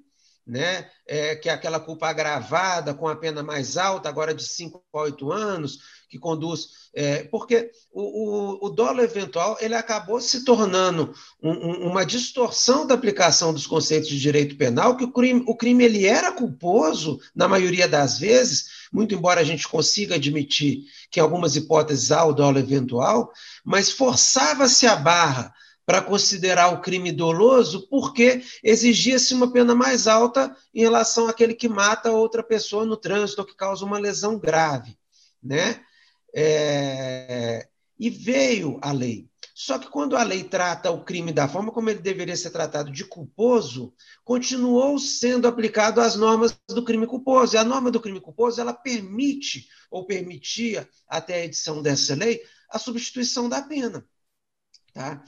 né? 0.50 0.90
É, 1.06 1.36
que 1.36 1.48
é 1.48 1.54
aquela 1.54 1.80
culpa 1.80 2.08
agravada 2.08 2.94
com 2.94 3.08
a 3.08 3.16
pena 3.16 3.44
mais 3.44 3.78
alta, 3.78 4.10
agora 4.10 4.34
de 4.34 4.44
5 4.44 4.84
a 4.92 5.02
8 5.02 5.32
anos, 5.32 5.78
que 6.10 6.18
conduz. 6.18 6.90
É, 6.92 7.24
porque 7.26 7.70
o, 7.92 8.02
o, 8.02 8.66
o, 8.66 8.70
dolo 8.70 9.02
eventual 9.02 9.56
ele 9.62 9.76
acabou 9.76 10.20
se 10.20 10.44
tornando 10.44 11.14
um, 11.42 11.52
um, 11.52 11.92
uma 11.92 12.04
distorção 12.04 12.88
da 12.88 12.96
aplicação 12.96 13.54
dos 13.54 13.68
conceitos 13.68 14.10
de 14.10 14.20
direito 14.20 14.58
penal, 14.58 14.98
que 14.98 15.04
o 15.04 15.12
crime, 15.12 15.44
o 15.46 15.56
crime 15.56 15.84
ele 15.84 16.08
era 16.08 16.32
culposo, 16.32 17.20
na 17.36 17.48
maioria 17.48 17.88
das 17.88 18.18
vezes, 18.18 18.88
muito 18.92 19.14
embora 19.14 19.42
a 19.42 19.44
gente 19.44 19.68
consiga 19.68 20.16
admitir 20.16 20.86
que 21.12 21.20
em 21.20 21.24
algumas 21.24 21.56
hipóteses 21.56 22.12
há 22.12 22.26
o 22.26 22.34
dolo 22.34 22.58
eventual, 22.58 23.32
mas 23.64 23.92
forçava-se 23.92 24.88
a 24.88 24.96
barra 24.96 25.54
para 25.90 26.04
considerar 26.04 26.72
o 26.72 26.82
crime 26.82 27.12
doloso, 27.12 27.88
porque 27.90 28.44
exigia-se 28.64 29.34
uma 29.34 29.52
pena 29.52 29.74
mais 29.74 30.06
alta 30.06 30.56
em 30.72 30.82
relação 30.82 31.28
àquele 31.28 31.56
que 31.56 31.68
mata 31.68 32.12
outra 32.12 32.44
pessoa 32.44 32.86
no 32.86 32.96
trânsito 32.96 33.42
ou 33.42 33.48
que 33.48 33.56
causa 33.56 33.84
uma 33.84 33.98
lesão 33.98 34.38
grave. 34.38 34.96
Né? 35.42 35.84
É... 36.32 37.68
E 37.98 38.08
veio 38.08 38.78
a 38.84 38.92
lei. 38.92 39.28
Só 39.56 39.80
que 39.80 39.90
quando 39.90 40.16
a 40.16 40.22
lei 40.22 40.44
trata 40.44 40.92
o 40.92 41.04
crime 41.04 41.34
da 41.34 41.48
forma 41.48 41.72
como 41.72 41.90
ele 41.90 42.02
deveria 42.02 42.38
ser 42.38 42.52
tratado 42.52 42.92
de 42.92 43.04
culposo, 43.04 43.92
continuou 44.24 45.00
sendo 45.00 45.48
aplicado 45.48 46.02
às 46.02 46.16
normas 46.16 46.56
do 46.70 46.86
crime 46.86 47.08
culposo. 47.08 47.56
E 47.56 47.58
a 47.58 47.64
norma 47.64 47.90
do 47.90 48.00
crime 48.00 48.22
culposo, 48.22 48.62
ela 48.62 48.76
permite, 48.76 49.68
ou 49.90 50.06
permitia, 50.06 50.88
até 51.08 51.34
a 51.34 51.46
edição 51.46 51.82
dessa 51.82 52.14
lei, 52.14 52.44
a 52.70 52.78
substituição 52.78 53.50
da 53.50 53.64
pena. 53.64 54.06
Tá? 54.94 55.24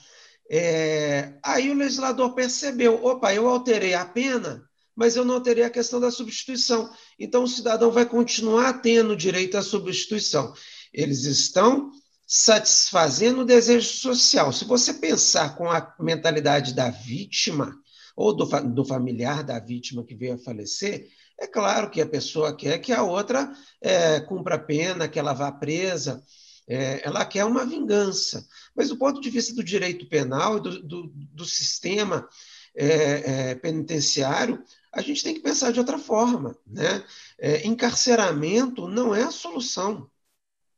É, 0.53 1.39
aí 1.41 1.71
o 1.71 1.73
legislador 1.73 2.35
percebeu: 2.35 3.05
opa, 3.05 3.33
eu 3.33 3.47
alterei 3.47 3.93
a 3.93 4.03
pena, 4.03 4.61
mas 4.93 5.15
eu 5.15 5.23
não 5.23 5.35
alterei 5.35 5.63
a 5.63 5.69
questão 5.69 5.97
da 5.97 6.11
substituição. 6.11 6.89
Então, 7.17 7.43
o 7.43 7.47
cidadão 7.47 7.89
vai 7.89 8.05
continuar 8.05 8.81
tendo 8.81 9.15
direito 9.15 9.57
à 9.57 9.61
substituição. 9.61 10.53
Eles 10.93 11.23
estão 11.23 11.89
satisfazendo 12.27 13.41
o 13.41 13.45
desejo 13.45 13.87
social. 13.87 14.51
Se 14.51 14.65
você 14.65 14.93
pensar 14.93 15.55
com 15.55 15.71
a 15.71 15.95
mentalidade 15.97 16.73
da 16.73 16.89
vítima, 16.89 17.73
ou 18.13 18.35
do, 18.35 18.45
do 18.73 18.83
familiar 18.83 19.45
da 19.45 19.57
vítima 19.57 20.03
que 20.03 20.15
veio 20.15 20.33
a 20.33 20.37
falecer, 20.37 21.07
é 21.39 21.47
claro 21.47 21.89
que 21.89 22.01
a 22.01 22.05
pessoa 22.05 22.55
quer 22.55 22.77
que 22.79 22.91
a 22.91 23.03
outra 23.03 23.51
é, 23.81 24.19
cumpra 24.19 24.55
a 24.55 24.59
pena, 24.59 25.07
que 25.07 25.17
ela 25.17 25.31
vá 25.31 25.49
presa, 25.49 26.21
é, 26.67 27.05
ela 27.05 27.25
quer 27.25 27.45
uma 27.45 27.65
vingança. 27.65 28.47
Mas 28.75 28.89
do 28.89 28.97
ponto 28.97 29.19
de 29.19 29.29
vista 29.29 29.53
do 29.53 29.63
direito 29.63 30.07
penal 30.07 30.59
do, 30.59 30.81
do, 30.81 31.07
do 31.07 31.45
sistema 31.45 32.27
é, 32.75 33.49
é 33.51 33.55
penitenciário, 33.55 34.63
a 34.91 35.01
gente 35.01 35.23
tem 35.23 35.33
que 35.33 35.41
pensar 35.41 35.71
de 35.71 35.79
outra 35.79 35.97
forma. 35.97 36.57
Né? 36.65 37.03
É, 37.37 37.65
encarceramento 37.67 38.87
não 38.87 39.13
é 39.15 39.23
a 39.23 39.31
solução. 39.31 40.09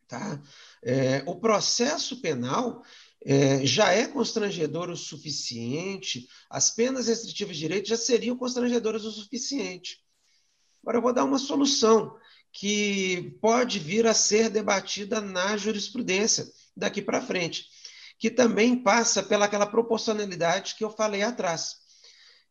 Tá? 0.08 0.42
É, 0.82 1.24
o 1.26 1.36
processo 1.36 2.22
penal 2.22 2.84
é, 3.26 3.66
já 3.66 3.92
é 3.92 4.06
constrangedor 4.06 4.90
o 4.90 4.98
suficiente, 4.98 6.28
as 6.50 6.70
penas 6.70 7.08
restritivas 7.08 7.56
de 7.56 7.62
direito 7.62 7.90
já 7.90 7.98
seriam 7.98 8.38
constrangedoras 8.38 9.06
o 9.06 9.12
suficiente. 9.12 10.04
Agora, 10.82 10.98
eu 10.98 11.02
vou 11.02 11.14
dar 11.14 11.24
uma 11.24 11.40
solução 11.40 12.18
que 12.54 13.36
pode 13.42 13.80
vir 13.80 14.06
a 14.06 14.14
ser 14.14 14.48
debatida 14.48 15.20
na 15.20 15.58
jurisprudência 15.58 16.48
daqui 16.78 17.02
para 17.02 17.20
frente, 17.20 17.66
que 18.20 18.30
também 18.30 18.82
passa 18.82 19.24
pelaquela 19.24 19.66
proporcionalidade 19.66 20.76
que 20.76 20.84
eu 20.84 20.92
falei 20.92 21.24
atrás. 21.24 21.78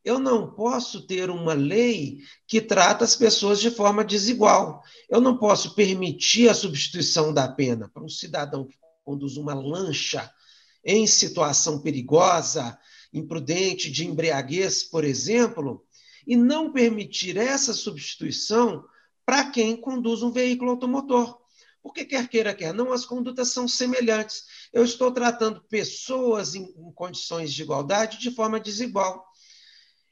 Eu 0.04 0.18
não 0.18 0.52
posso 0.52 1.06
ter 1.06 1.30
uma 1.30 1.54
lei 1.54 2.18
que 2.48 2.60
trata 2.60 3.04
as 3.04 3.14
pessoas 3.14 3.60
de 3.60 3.70
forma 3.70 4.04
desigual. 4.04 4.82
Eu 5.08 5.20
não 5.20 5.38
posso 5.38 5.76
permitir 5.76 6.48
a 6.48 6.54
substituição 6.54 7.32
da 7.32 7.46
pena 7.46 7.88
para 7.88 8.02
um 8.02 8.08
cidadão 8.08 8.66
que 8.66 8.74
conduz 9.04 9.36
uma 9.36 9.54
lancha 9.54 10.28
em 10.84 11.06
situação 11.06 11.80
perigosa, 11.80 12.76
imprudente, 13.12 13.92
de 13.92 14.04
embriaguez, 14.04 14.82
por 14.82 15.04
exemplo, 15.04 15.84
e 16.26 16.36
não 16.36 16.72
permitir 16.72 17.36
essa 17.36 17.72
substituição 17.72 18.84
para 19.24 19.50
quem 19.50 19.76
conduz 19.76 20.22
um 20.22 20.30
veículo 20.30 20.72
automotor. 20.72 21.40
Porque 21.82 22.04
quer 22.04 22.28
queira, 22.28 22.54
quer 22.54 22.72
não, 22.72 22.92
as 22.92 23.04
condutas 23.04 23.48
são 23.48 23.66
semelhantes. 23.66 24.44
Eu 24.72 24.84
estou 24.84 25.10
tratando 25.10 25.60
pessoas 25.62 26.54
em, 26.54 26.62
em 26.62 26.92
condições 26.92 27.52
de 27.52 27.62
igualdade 27.62 28.18
de 28.18 28.30
forma 28.30 28.60
desigual. 28.60 29.26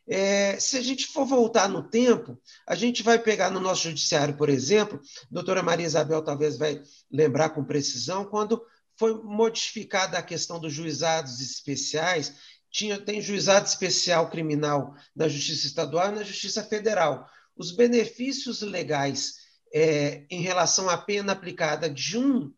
É, 0.09 0.59
se 0.59 0.77
a 0.77 0.83
gente 0.83 1.07
for 1.07 1.25
voltar 1.25 1.69
no 1.69 1.89
tempo, 1.89 2.37
a 2.67 2.75
gente 2.75 3.03
vai 3.03 3.19
pegar 3.19 3.51
no 3.51 3.61
nosso 3.61 3.85
judiciário, 3.85 4.37
por 4.37 4.49
exemplo, 4.49 4.99
a 4.99 5.27
doutora 5.31 5.63
Maria 5.63 5.87
Isabel 5.87 6.23
talvez 6.23 6.59
vai 6.59 6.83
lembrar 7.09 7.51
com 7.51 7.63
precisão, 7.63 8.25
quando 8.25 8.61
foi 8.97 9.15
modificada 9.23 10.19
a 10.19 10.23
questão 10.23 10.59
dos 10.59 10.73
juizados 10.73 11.41
especiais 11.41 12.35
tinha, 12.71 12.99
tem 12.99 13.21
juizado 13.21 13.67
especial 13.67 14.31
criminal 14.31 14.95
na 15.15 15.29
Justiça 15.29 15.67
Estadual 15.67 16.09
e 16.09 16.15
na 16.17 16.23
Justiça 16.23 16.63
Federal. 16.63 17.29
Os 17.61 17.73
benefícios 17.73 18.63
legais 18.63 19.35
é, 19.71 20.25
em 20.31 20.41
relação 20.41 20.89
à 20.89 20.97
pena 20.97 21.33
aplicada 21.33 21.91
de 21.91 22.17
um 22.17 22.51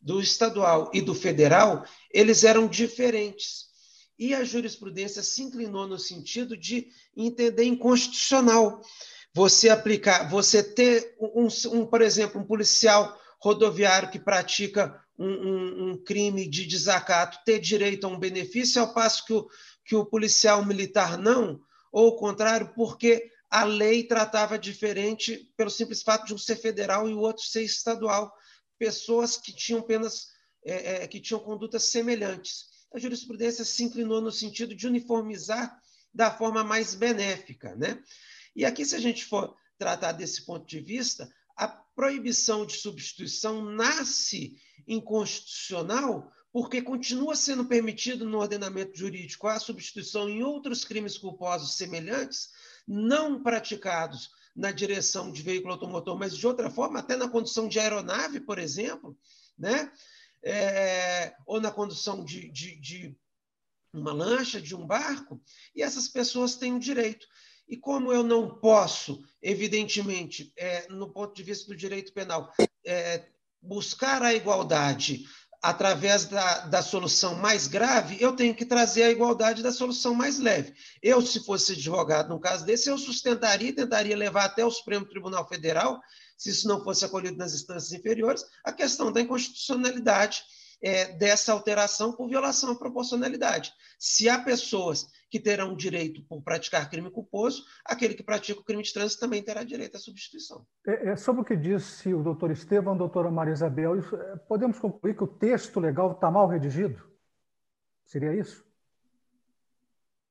do 0.00 0.20
estadual 0.20 0.90
e 0.92 1.00
do 1.00 1.14
federal, 1.14 1.84
eles 2.12 2.42
eram 2.42 2.66
diferentes. 2.66 3.66
E 4.18 4.34
a 4.34 4.42
jurisprudência 4.42 5.22
se 5.22 5.44
inclinou 5.44 5.86
no 5.86 5.96
sentido 5.96 6.56
de 6.56 6.88
entender 7.16 7.62
inconstitucional 7.66 8.82
você 9.32 9.68
aplicar, 9.68 10.28
você 10.28 10.60
ter 10.60 11.14
um, 11.20 11.46
um 11.72 11.86
por 11.86 12.02
exemplo, 12.02 12.40
um 12.40 12.44
policial 12.44 13.16
rodoviário 13.40 14.10
que 14.10 14.18
pratica 14.18 15.00
um, 15.16 15.28
um, 15.28 15.90
um, 15.90 16.02
crime 16.02 16.48
de 16.48 16.66
desacato 16.66 17.38
ter 17.46 17.60
direito 17.60 18.08
a 18.08 18.10
um 18.10 18.18
benefício, 18.18 18.80
ao 18.80 18.92
passo 18.92 19.24
que 19.24 19.34
o, 19.34 19.48
que 19.84 19.94
o 19.94 20.04
policial 20.04 20.64
militar 20.64 21.16
não, 21.16 21.60
ou 21.92 22.08
o 22.08 22.16
contrário, 22.16 22.72
porque 22.74 23.30
a 23.50 23.64
lei 23.64 24.04
tratava 24.04 24.58
diferente 24.58 25.50
pelo 25.56 25.70
simples 25.70 26.02
fato 26.02 26.26
de 26.26 26.34
um 26.34 26.38
ser 26.38 26.56
federal 26.56 27.08
e 27.08 27.14
o 27.14 27.18
outro 27.18 27.42
ser 27.42 27.62
estadual, 27.62 28.32
pessoas 28.78 29.36
que 29.36 29.54
tinham 29.54 29.82
penas, 29.82 30.28
é, 30.64 31.04
é, 31.04 31.08
que 31.08 31.20
tinham 31.20 31.40
condutas 31.40 31.84
semelhantes. 31.84 32.66
A 32.92 32.98
jurisprudência 32.98 33.64
se 33.64 33.82
inclinou 33.84 34.20
no 34.20 34.32
sentido 34.32 34.74
de 34.74 34.86
uniformizar 34.86 35.78
da 36.12 36.30
forma 36.30 36.62
mais 36.62 36.94
benéfica. 36.94 37.74
Né? 37.76 38.02
E 38.54 38.64
aqui, 38.64 38.84
se 38.84 38.94
a 38.94 39.00
gente 39.00 39.24
for 39.24 39.56
tratar 39.78 40.12
desse 40.12 40.44
ponto 40.44 40.66
de 40.66 40.80
vista, 40.80 41.30
a 41.56 41.68
proibição 41.68 42.64
de 42.64 42.74
substituição 42.74 43.62
nasce 43.64 44.56
inconstitucional 44.86 46.30
porque 46.52 46.80
continua 46.80 47.36
sendo 47.36 47.64
permitido 47.66 48.24
no 48.24 48.38
ordenamento 48.38 48.96
jurídico 48.96 49.46
a 49.46 49.60
substituição 49.60 50.28
em 50.28 50.42
outros 50.42 50.84
crimes 50.84 51.18
culposos 51.18 51.76
semelhantes, 51.76 52.48
não 52.88 53.42
praticados 53.42 54.30
na 54.56 54.72
direção 54.72 55.30
de 55.30 55.42
veículo 55.42 55.74
automotor, 55.74 56.18
mas 56.18 56.36
de 56.36 56.46
outra 56.46 56.70
forma, 56.70 56.98
até 56.98 57.14
na 57.14 57.28
condução 57.28 57.68
de 57.68 57.78
aeronave, 57.78 58.40
por 58.40 58.58
exemplo, 58.58 59.16
né? 59.56 59.92
É, 60.42 61.34
ou 61.46 61.60
na 61.60 61.70
condução 61.70 62.24
de, 62.24 62.48
de, 62.48 62.76
de 62.80 63.16
uma 63.92 64.12
lancha, 64.12 64.60
de 64.60 64.74
um 64.74 64.86
barco, 64.86 65.40
e 65.74 65.82
essas 65.82 66.08
pessoas 66.08 66.56
têm 66.56 66.74
o 66.74 66.80
direito. 66.80 67.26
E 67.68 67.76
como 67.76 68.12
eu 68.12 68.22
não 68.22 68.58
posso, 68.58 69.22
evidentemente, 69.42 70.52
é, 70.56 70.88
no 70.88 71.12
ponto 71.12 71.34
de 71.34 71.42
vista 71.42 71.66
do 71.66 71.76
direito 71.76 72.12
penal, 72.12 72.52
é, 72.86 73.28
buscar 73.60 74.22
a 74.22 74.32
igualdade 74.32 75.24
através 75.62 76.24
da, 76.26 76.60
da 76.66 76.82
solução 76.82 77.34
mais 77.34 77.66
grave, 77.66 78.16
eu 78.20 78.32
tenho 78.32 78.54
que 78.54 78.64
trazer 78.64 79.02
a 79.02 79.10
igualdade 79.10 79.62
da 79.62 79.72
solução 79.72 80.14
mais 80.14 80.38
leve. 80.38 80.72
Eu, 81.02 81.20
se 81.20 81.44
fosse 81.44 81.72
advogado 81.72 82.28
num 82.28 82.38
caso 82.38 82.64
desse, 82.64 82.88
eu 82.88 82.96
sustentaria 82.96 83.70
e 83.70 83.72
tentaria 83.72 84.16
levar 84.16 84.44
até 84.44 84.64
o 84.64 84.70
Supremo 84.70 85.04
Tribunal 85.04 85.46
Federal, 85.48 86.00
se 86.36 86.50
isso 86.50 86.68
não 86.68 86.82
fosse 86.84 87.04
acolhido 87.04 87.36
nas 87.36 87.54
instâncias 87.54 87.92
inferiores, 87.92 88.44
a 88.62 88.72
questão 88.72 89.10
da 89.10 89.20
inconstitucionalidade 89.20 90.44
é, 90.80 91.12
dessa 91.12 91.52
alteração 91.52 92.12
por 92.12 92.28
violação 92.28 92.72
à 92.72 92.78
proporcionalidade. 92.78 93.72
Se 93.98 94.28
há 94.28 94.38
pessoas 94.38 95.08
que 95.30 95.40
terão 95.40 95.76
direito 95.76 96.22
por 96.24 96.42
praticar 96.42 96.88
crime 96.88 97.10
culposo, 97.10 97.64
aquele 97.84 98.14
que 98.14 98.22
pratica 98.22 98.60
o 98.60 98.64
crime 98.64 98.82
de 98.82 98.92
trânsito 98.92 99.20
também 99.20 99.42
terá 99.42 99.62
direito 99.62 99.96
à 99.96 100.00
substituição. 100.00 100.66
É, 100.86 101.10
é 101.10 101.16
sobre 101.16 101.42
o 101.42 101.44
que 101.44 101.56
disse 101.56 102.14
o 102.14 102.22
doutor 102.22 102.50
Estevam, 102.50 102.94
a 102.94 102.98
doutora 102.98 103.30
Maria 103.30 103.52
Isabel, 103.52 103.98
isso, 103.98 104.14
é, 104.16 104.36
podemos 104.36 104.78
concluir 104.78 105.16
que 105.16 105.24
o 105.24 105.28
texto 105.28 105.80
legal 105.80 106.12
está 106.12 106.30
mal 106.30 106.46
redigido? 106.46 107.02
Seria 108.04 108.34
isso? 108.34 108.66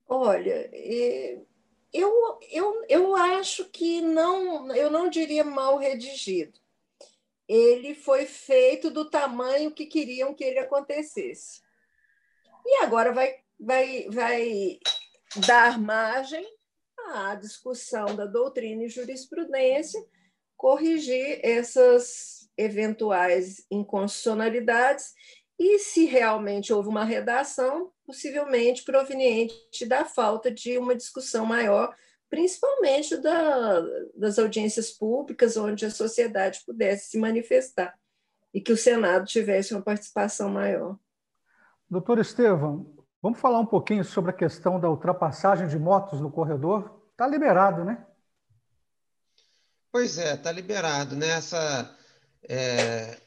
Olha, 0.07 0.69
eu, 1.93 2.39
eu, 2.49 2.85
eu 2.87 3.15
acho 3.15 3.65
que 3.65 4.01
não, 4.01 4.73
eu 4.73 4.89
não 4.89 5.09
diria 5.09 5.43
mal 5.43 5.77
redigido 5.77 6.57
ele 7.47 7.95
foi 7.95 8.25
feito 8.25 8.91
do 8.91 9.09
tamanho 9.09 9.71
que 9.71 9.85
queriam 9.85 10.33
que 10.33 10.43
ele 10.43 10.59
acontecesse. 10.59 11.61
E 12.65 12.83
agora 12.83 13.13
vai, 13.13 13.35
vai, 13.59 14.07
vai 14.09 14.79
dar 15.47 15.79
margem 15.79 16.45
à 17.13 17.35
discussão 17.35 18.15
da 18.15 18.25
doutrina 18.25 18.83
e 18.83 18.89
jurisprudência, 18.89 20.03
corrigir 20.57 21.39
essas 21.43 22.49
eventuais 22.57 23.65
inconstitucionalidades 23.71 25.13
e, 25.59 25.79
se 25.79 26.05
realmente 26.05 26.73
houve 26.73 26.89
uma 26.89 27.05
redação, 27.05 27.91
possivelmente 28.05 28.83
proveniente 28.83 29.85
da 29.87 30.03
falta 30.03 30.51
de 30.51 30.77
uma 30.77 30.95
discussão 30.95 31.45
maior 31.45 31.95
principalmente 32.29 33.17
da, 33.17 33.81
das 34.15 34.37
audiências 34.37 34.91
públicas, 34.91 35.57
onde 35.57 35.85
a 35.85 35.91
sociedade 35.91 36.61
pudesse 36.65 37.11
se 37.11 37.17
manifestar 37.17 37.97
e 38.53 38.61
que 38.61 38.71
o 38.71 38.77
Senado 38.77 39.25
tivesse 39.25 39.73
uma 39.73 39.81
participação 39.81 40.49
maior. 40.49 40.97
Doutor 41.89 42.19
Estevam, 42.19 42.93
vamos 43.21 43.39
falar 43.39 43.59
um 43.59 43.65
pouquinho 43.65 44.03
sobre 44.03 44.31
a 44.31 44.33
questão 44.33 44.79
da 44.79 44.89
ultrapassagem 44.89 45.67
de 45.67 45.79
motos 45.79 46.19
no 46.19 46.31
corredor? 46.31 47.01
Está 47.11 47.25
liberado, 47.27 47.83
né? 47.83 48.05
Pois 49.91 50.17
é, 50.17 50.33
está 50.33 50.51
liberado, 50.51 51.15
né? 51.15 51.29
Essa, 51.29 51.97
é, 52.43 53.17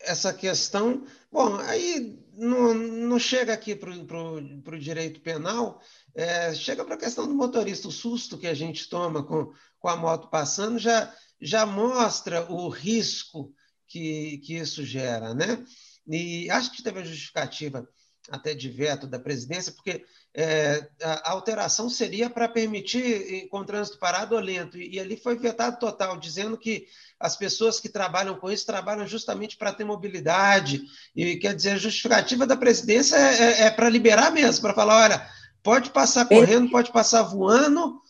essa 0.00 0.32
questão. 0.32 1.04
Bom, 1.30 1.56
aí 1.56 2.25
não, 2.36 2.74
não 2.74 3.18
chega 3.18 3.52
aqui 3.52 3.74
para 3.74 3.90
o 3.90 4.78
direito 4.78 5.20
penal, 5.20 5.80
é, 6.14 6.54
chega 6.54 6.84
para 6.84 6.94
a 6.94 6.98
questão 6.98 7.26
do 7.26 7.34
motorista, 7.34 7.88
o 7.88 7.92
susto 7.92 8.38
que 8.38 8.46
a 8.46 8.54
gente 8.54 8.88
toma 8.88 9.22
com, 9.24 9.52
com 9.78 9.88
a 9.88 9.96
moto 9.96 10.28
passando 10.28 10.78
já, 10.78 11.12
já 11.40 11.64
mostra 11.64 12.50
o 12.50 12.68
risco 12.68 13.52
que, 13.88 14.38
que 14.38 14.54
isso 14.54 14.84
gera, 14.84 15.34
né? 15.34 15.64
E 16.06 16.48
acho 16.50 16.72
que 16.72 16.82
teve 16.82 17.00
a 17.00 17.04
justificativa 17.04 17.88
até 18.30 18.54
de 18.54 18.68
veto 18.68 19.06
da 19.06 19.18
presidência, 19.18 19.72
porque 19.72 20.04
é, 20.34 20.88
a 21.02 21.30
alteração 21.30 21.88
seria 21.88 22.28
para 22.28 22.48
permitir 22.48 23.48
com 23.48 23.64
trânsito 23.64 23.98
parado 23.98 24.34
ou 24.34 24.40
lento, 24.40 24.76
e, 24.76 24.94
e 24.94 25.00
ali 25.00 25.16
foi 25.16 25.36
vetado 25.36 25.78
total, 25.78 26.18
dizendo 26.18 26.58
que 26.58 26.86
as 27.18 27.36
pessoas 27.36 27.80
que 27.80 27.88
trabalham 27.88 28.36
com 28.36 28.50
isso 28.50 28.66
trabalham 28.66 29.06
justamente 29.06 29.56
para 29.56 29.72
ter 29.72 29.84
mobilidade, 29.84 30.82
e 31.14 31.36
quer 31.36 31.54
dizer, 31.54 31.70
a 31.70 31.78
justificativa 31.78 32.46
da 32.46 32.56
presidência 32.56 33.16
é, 33.16 33.42
é, 33.42 33.62
é 33.62 33.70
para 33.70 33.88
liberar 33.88 34.32
mesmo, 34.32 34.62
para 34.62 34.74
falar, 34.74 35.04
olha, 35.04 35.30
pode 35.62 35.90
passar 35.90 36.26
correndo, 36.26 36.70
pode 36.70 36.92
passar 36.92 37.22
voando, 37.22 38.00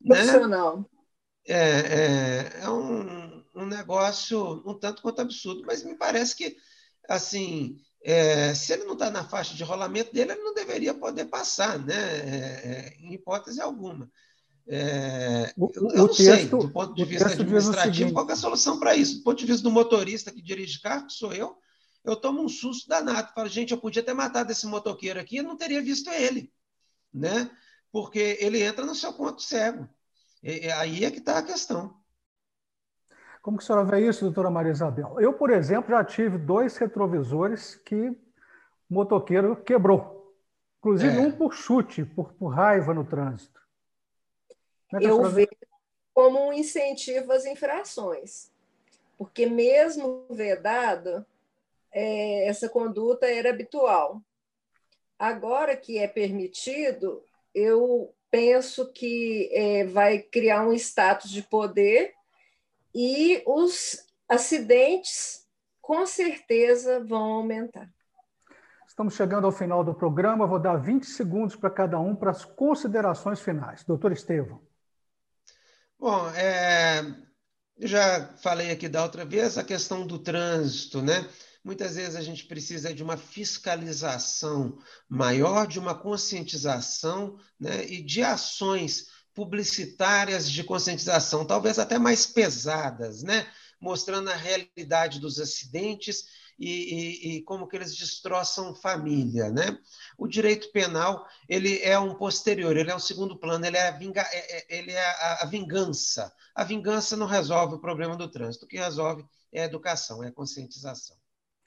né? 0.00 0.24
É, 1.46 1.56
é, 1.56 2.60
é 2.64 2.70
um, 2.70 3.42
um 3.54 3.66
negócio 3.66 4.62
um 4.66 4.74
tanto 4.74 5.00
quanto 5.00 5.20
absurdo, 5.20 5.62
mas 5.66 5.82
me 5.82 5.94
parece 5.94 6.36
que, 6.36 6.56
assim, 7.08 7.78
é, 8.02 8.54
se 8.54 8.72
ele 8.72 8.84
não 8.84 8.92
está 8.92 9.10
na 9.10 9.24
faixa 9.24 9.54
de 9.54 9.64
rolamento 9.64 10.12
dele, 10.12 10.32
ele 10.32 10.42
não 10.42 10.54
deveria 10.54 10.94
poder 10.94 11.26
passar, 11.26 11.78
né? 11.78 11.94
É, 11.94 12.68
é 12.68 12.96
em 13.00 13.14
hipótese 13.14 13.60
alguma. 13.60 14.10
É, 14.70 15.52
o, 15.56 15.70
eu, 15.74 15.90
eu 15.90 15.96
não 15.96 16.08
texto, 16.08 16.22
sei, 16.22 16.46
do 16.46 16.70
ponto 16.70 16.94
de 16.94 17.04
vista 17.04 17.28
administrativo, 17.28 18.12
qual 18.12 18.28
é 18.28 18.32
a 18.32 18.36
solução 18.36 18.78
para 18.78 18.94
isso. 18.94 19.18
Do 19.18 19.24
ponto 19.24 19.38
de 19.38 19.46
vista 19.46 19.62
do 19.62 19.70
motorista 19.70 20.30
que 20.30 20.42
dirige 20.42 20.80
carro, 20.80 21.06
que 21.06 21.12
sou 21.14 21.32
eu, 21.32 21.56
eu 22.04 22.14
tomo 22.14 22.42
um 22.42 22.48
susto 22.48 22.88
danado. 22.88 23.32
Falo, 23.34 23.48
gente, 23.48 23.72
eu 23.72 23.78
podia 23.78 24.02
ter 24.02 24.14
matado 24.14 24.52
esse 24.52 24.66
motoqueiro 24.66 25.18
aqui 25.18 25.38
e 25.38 25.42
não 25.42 25.56
teria 25.56 25.82
visto 25.82 26.10
ele, 26.10 26.52
né? 27.12 27.50
Porque 27.90 28.36
ele 28.40 28.62
entra 28.62 28.84
no 28.84 28.94
seu 28.94 29.12
ponto 29.12 29.42
cego. 29.42 29.88
E, 30.42 30.66
e 30.66 30.72
aí 30.72 31.04
é 31.04 31.10
que 31.10 31.18
está 31.18 31.38
a 31.38 31.42
questão. 31.42 31.97
Como 33.48 33.56
que 33.56 33.64
a 33.64 33.66
senhora 33.66 33.84
vê 33.86 34.06
isso, 34.06 34.26
doutora 34.26 34.50
Maria 34.50 34.72
Isabel? 34.72 35.18
Eu, 35.18 35.32
por 35.32 35.48
exemplo, 35.48 35.88
já 35.88 36.04
tive 36.04 36.36
dois 36.36 36.76
retrovisores 36.76 37.76
que 37.76 38.10
o 38.10 38.16
motoqueiro 38.90 39.56
quebrou. 39.56 40.34
Inclusive 40.80 41.16
é. 41.16 41.18
um 41.18 41.32
por 41.32 41.54
chute, 41.54 42.04
por, 42.04 42.30
por 42.34 42.48
raiva 42.48 42.92
no 42.92 43.06
trânsito. 43.06 43.58
É 44.92 45.02
Eu 45.02 45.22
vejo 45.30 45.48
como 46.12 46.46
um 46.46 46.52
incentivo 46.52 47.32
às 47.32 47.46
infrações. 47.46 48.52
Porque 49.16 49.46
mesmo 49.46 50.26
vedado, 50.28 51.24
é, 51.90 52.46
essa 52.46 52.68
conduta 52.68 53.24
era 53.24 53.48
habitual. 53.48 54.20
Agora 55.18 55.74
que 55.74 55.96
é 55.96 56.06
permitido, 56.06 57.24
eu 57.54 58.14
penso 58.30 58.92
que 58.92 59.48
é, 59.54 59.84
vai 59.84 60.18
criar 60.18 60.68
um 60.68 60.72
status 60.74 61.30
de 61.30 61.40
poder 61.40 62.17
e 63.00 63.44
os 63.46 63.96
acidentes 64.28 65.46
com 65.80 66.04
certeza 66.04 66.98
vão 67.04 67.34
aumentar. 67.34 67.88
Estamos 68.88 69.14
chegando 69.14 69.44
ao 69.44 69.52
final 69.52 69.84
do 69.84 69.94
programa, 69.94 70.48
vou 70.48 70.58
dar 70.58 70.76
20 70.78 71.06
segundos 71.06 71.54
para 71.54 71.70
cada 71.70 72.00
um 72.00 72.16
para 72.16 72.32
as 72.32 72.44
considerações 72.44 73.38
finais. 73.38 73.84
Doutor 73.84 74.10
Estevam. 74.10 74.60
Bom, 75.96 76.28
é, 76.30 77.04
já 77.78 78.36
falei 78.38 78.72
aqui 78.72 78.88
da 78.88 79.04
outra 79.04 79.24
vez 79.24 79.56
a 79.56 79.62
questão 79.62 80.04
do 80.04 80.18
trânsito, 80.18 81.00
né? 81.00 81.24
Muitas 81.62 81.94
vezes 81.94 82.16
a 82.16 82.20
gente 82.20 82.46
precisa 82.46 82.92
de 82.92 83.04
uma 83.04 83.16
fiscalização 83.16 84.76
maior, 85.08 85.68
de 85.68 85.78
uma 85.78 85.94
conscientização 85.94 87.38
né? 87.60 87.84
e 87.84 88.02
de 88.02 88.24
ações 88.24 89.06
publicitárias 89.38 90.50
de 90.50 90.64
conscientização, 90.64 91.44
talvez 91.44 91.78
até 91.78 91.96
mais 91.96 92.26
pesadas, 92.26 93.22
né? 93.22 93.46
mostrando 93.80 94.28
a 94.30 94.34
realidade 94.34 95.20
dos 95.20 95.38
acidentes 95.38 96.24
e, 96.58 96.66
e, 96.66 97.36
e, 97.36 97.42
como 97.42 97.68
que 97.68 97.76
eles 97.76 97.96
destroçam 97.96 98.74
família, 98.74 99.48
né? 99.48 99.78
O 100.18 100.26
direito 100.26 100.72
penal 100.72 101.24
ele 101.48 101.80
é 101.84 101.96
um 101.96 102.16
posterior, 102.16 102.76
ele 102.76 102.90
é 102.90 102.96
um 102.96 102.98
segundo 102.98 103.38
plano, 103.38 103.64
ele 103.64 103.76
é 103.76 103.86
a, 103.86 103.92
vinga, 103.92 104.22
é, 104.22 104.56
é, 104.56 104.78
ele 104.80 104.90
é 104.90 105.06
a, 105.06 105.38
a 105.42 105.46
vingança. 105.46 106.32
A 106.52 106.64
vingança 106.64 107.16
não 107.16 107.28
resolve 107.28 107.76
o 107.76 107.80
problema 107.80 108.16
do 108.16 108.28
trânsito, 108.28 108.64
o 108.64 108.68
que 108.68 108.76
resolve 108.76 109.24
é 109.52 109.62
a 109.62 109.66
educação, 109.66 110.24
é 110.24 110.28
a 110.28 110.32
conscientização. 110.32 111.16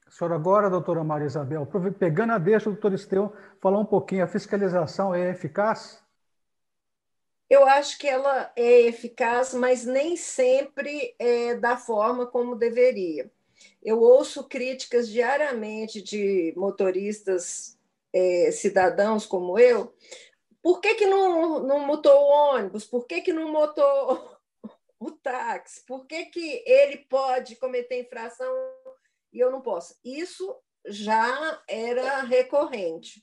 A 0.06 0.12
senhora 0.12 0.36
agora, 0.36 0.70
doutora 0.70 1.06
Maria 1.06 1.28
Isabel, 1.28 1.66
pegando 1.98 2.34
a 2.34 2.38
deixa 2.38 2.66
do 2.66 2.74
doutor 2.74 2.92
Esteu, 2.92 3.34
falar 3.62 3.80
um 3.80 3.86
pouquinho, 3.86 4.26
a 4.26 4.28
fiscalização 4.28 5.16
é 5.16 5.30
eficaz? 5.30 6.01
Eu 7.52 7.66
acho 7.66 7.98
que 7.98 8.08
ela 8.08 8.50
é 8.56 8.84
eficaz, 8.84 9.54
mas 9.54 9.86
nem 9.86 10.16
sempre 10.16 11.14
é 11.20 11.54
da 11.54 11.76
forma 11.76 12.26
como 12.26 12.56
deveria. 12.56 13.30
Eu 13.84 14.00
ouço 14.00 14.48
críticas 14.48 15.10
diariamente 15.10 16.02
de 16.02 16.54
motoristas 16.56 17.78
é, 18.14 18.52
cidadãos 18.52 19.26
como 19.26 19.60
eu. 19.60 19.94
Por 20.62 20.80
que, 20.80 20.96
que 20.96 21.06
não, 21.06 21.60
não 21.60 21.86
mutou 21.86 22.14
o 22.14 22.54
ônibus? 22.54 22.86
Por 22.86 23.06
que, 23.06 23.20
que 23.20 23.34
não 23.34 23.52
mutou 23.52 24.40
o 24.98 25.12
táxi? 25.12 25.86
Por 25.86 26.08
que, 26.08 26.28
que 26.28 26.64
ele 26.66 27.00
pode 27.10 27.58
cometer 27.58 28.00
infração 28.00 28.50
e 29.34 29.42
eu 29.42 29.52
não 29.52 29.60
posso? 29.60 30.00
Isso 30.06 30.58
já 30.86 31.62
era 31.68 32.22
recorrente. 32.22 33.22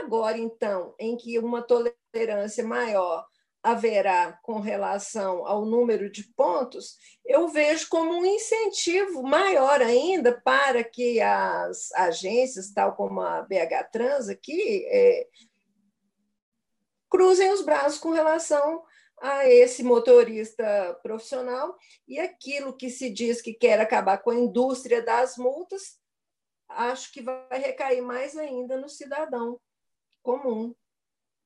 Agora, 0.00 0.38
então, 0.38 0.94
em 0.98 1.14
que 1.14 1.38
uma 1.38 1.60
tolerância 1.60 2.64
maior 2.64 3.26
haverá 3.66 4.32
com 4.44 4.60
relação 4.60 5.44
ao 5.44 5.66
número 5.66 6.08
de 6.08 6.22
pontos, 6.34 6.96
eu 7.24 7.48
vejo 7.48 7.88
como 7.88 8.12
um 8.12 8.24
incentivo 8.24 9.24
maior 9.24 9.82
ainda 9.82 10.40
para 10.40 10.84
que 10.84 11.20
as 11.20 11.90
agências, 11.92 12.72
tal 12.72 12.94
como 12.94 13.20
a 13.20 13.42
BH 13.42 13.90
Trans 13.90 14.28
aqui, 14.28 14.86
é, 14.86 15.26
cruzem 17.10 17.52
os 17.52 17.62
braços 17.62 17.98
com 17.98 18.10
relação 18.10 18.84
a 19.20 19.48
esse 19.48 19.82
motorista 19.82 20.96
profissional 21.02 21.76
e 22.06 22.20
aquilo 22.20 22.76
que 22.76 22.88
se 22.88 23.10
diz 23.10 23.42
que 23.42 23.52
quer 23.52 23.80
acabar 23.80 24.18
com 24.18 24.30
a 24.30 24.36
indústria 24.36 25.02
das 25.02 25.36
multas, 25.36 25.98
acho 26.68 27.12
que 27.12 27.20
vai 27.20 27.58
recair 27.58 28.00
mais 28.00 28.36
ainda 28.36 28.76
no 28.76 28.88
cidadão 28.88 29.58
comum 30.22 30.72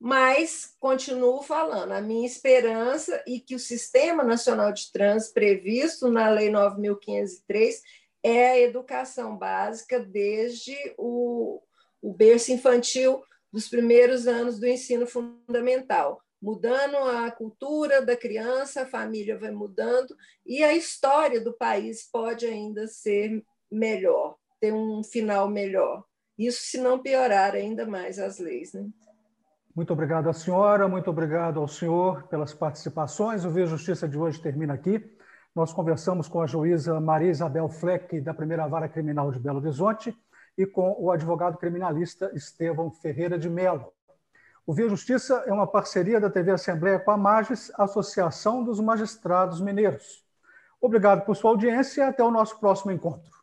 mas 0.00 0.74
continuo 0.80 1.42
falando, 1.42 1.92
a 1.92 2.00
minha 2.00 2.26
esperança 2.26 3.22
e 3.26 3.38
que 3.38 3.54
o 3.54 3.58
Sistema 3.58 4.24
Nacional 4.24 4.72
de 4.72 4.90
Trânsito 4.90 5.34
previsto 5.34 6.10
na 6.10 6.30
Lei 6.30 6.50
9.503 6.50 7.82
é 8.22 8.50
a 8.52 8.58
educação 8.58 9.36
básica 9.36 10.00
desde 10.00 10.74
o, 10.96 11.60
o 12.00 12.14
berço 12.14 12.50
infantil 12.50 13.22
dos 13.52 13.68
primeiros 13.68 14.26
anos 14.26 14.58
do 14.58 14.66
ensino 14.66 15.06
fundamental, 15.06 16.22
mudando 16.40 16.96
a 16.96 17.30
cultura 17.30 18.00
da 18.00 18.16
criança, 18.16 18.82
a 18.82 18.86
família 18.86 19.38
vai 19.38 19.50
mudando 19.50 20.16
e 20.46 20.64
a 20.64 20.72
história 20.72 21.42
do 21.42 21.52
país 21.52 22.08
pode 22.10 22.46
ainda 22.46 22.86
ser 22.86 23.44
melhor, 23.70 24.38
ter 24.58 24.72
um 24.72 25.04
final 25.04 25.46
melhor. 25.46 26.04
Isso 26.38 26.62
se 26.62 26.78
não 26.78 26.98
piorar 26.98 27.54
ainda 27.54 27.84
mais 27.84 28.18
as 28.18 28.38
leis, 28.38 28.72
né? 28.72 28.88
Muito 29.74 29.92
obrigado 29.92 30.28
à 30.28 30.32
senhora, 30.32 30.88
muito 30.88 31.08
obrigado 31.10 31.60
ao 31.60 31.68
senhor 31.68 32.24
pelas 32.24 32.52
participações. 32.52 33.44
O 33.44 33.50
Via 33.50 33.66
Justiça 33.66 34.08
de 34.08 34.18
hoje 34.18 34.40
termina 34.40 34.74
aqui. 34.74 35.00
Nós 35.54 35.72
conversamos 35.72 36.26
com 36.26 36.42
a 36.42 36.46
juíza 36.46 37.00
Maria 37.00 37.30
Isabel 37.30 37.68
Fleck, 37.68 38.20
da 38.20 38.34
Primeira 38.34 38.66
Vara 38.66 38.88
Criminal 38.88 39.30
de 39.30 39.38
Belo 39.38 39.58
Horizonte, 39.58 40.16
e 40.58 40.66
com 40.66 40.96
o 40.98 41.12
advogado 41.12 41.56
criminalista 41.56 42.32
Estevão 42.34 42.90
Ferreira 42.90 43.38
de 43.38 43.48
Melo. 43.48 43.92
O 44.66 44.74
Via 44.74 44.88
Justiça 44.88 45.44
é 45.46 45.52
uma 45.52 45.68
parceria 45.68 46.20
da 46.20 46.28
TV 46.28 46.50
Assembleia 46.50 46.98
com 46.98 47.12
a 47.12 47.16
Magis, 47.16 47.72
Associação 47.76 48.64
dos 48.64 48.80
Magistrados 48.80 49.60
Mineiros. 49.60 50.24
Obrigado 50.80 51.24
por 51.24 51.36
sua 51.36 51.50
audiência 51.50 52.02
e 52.02 52.04
até 52.04 52.24
o 52.24 52.30
nosso 52.30 52.58
próximo 52.58 52.90
encontro. 52.90 53.39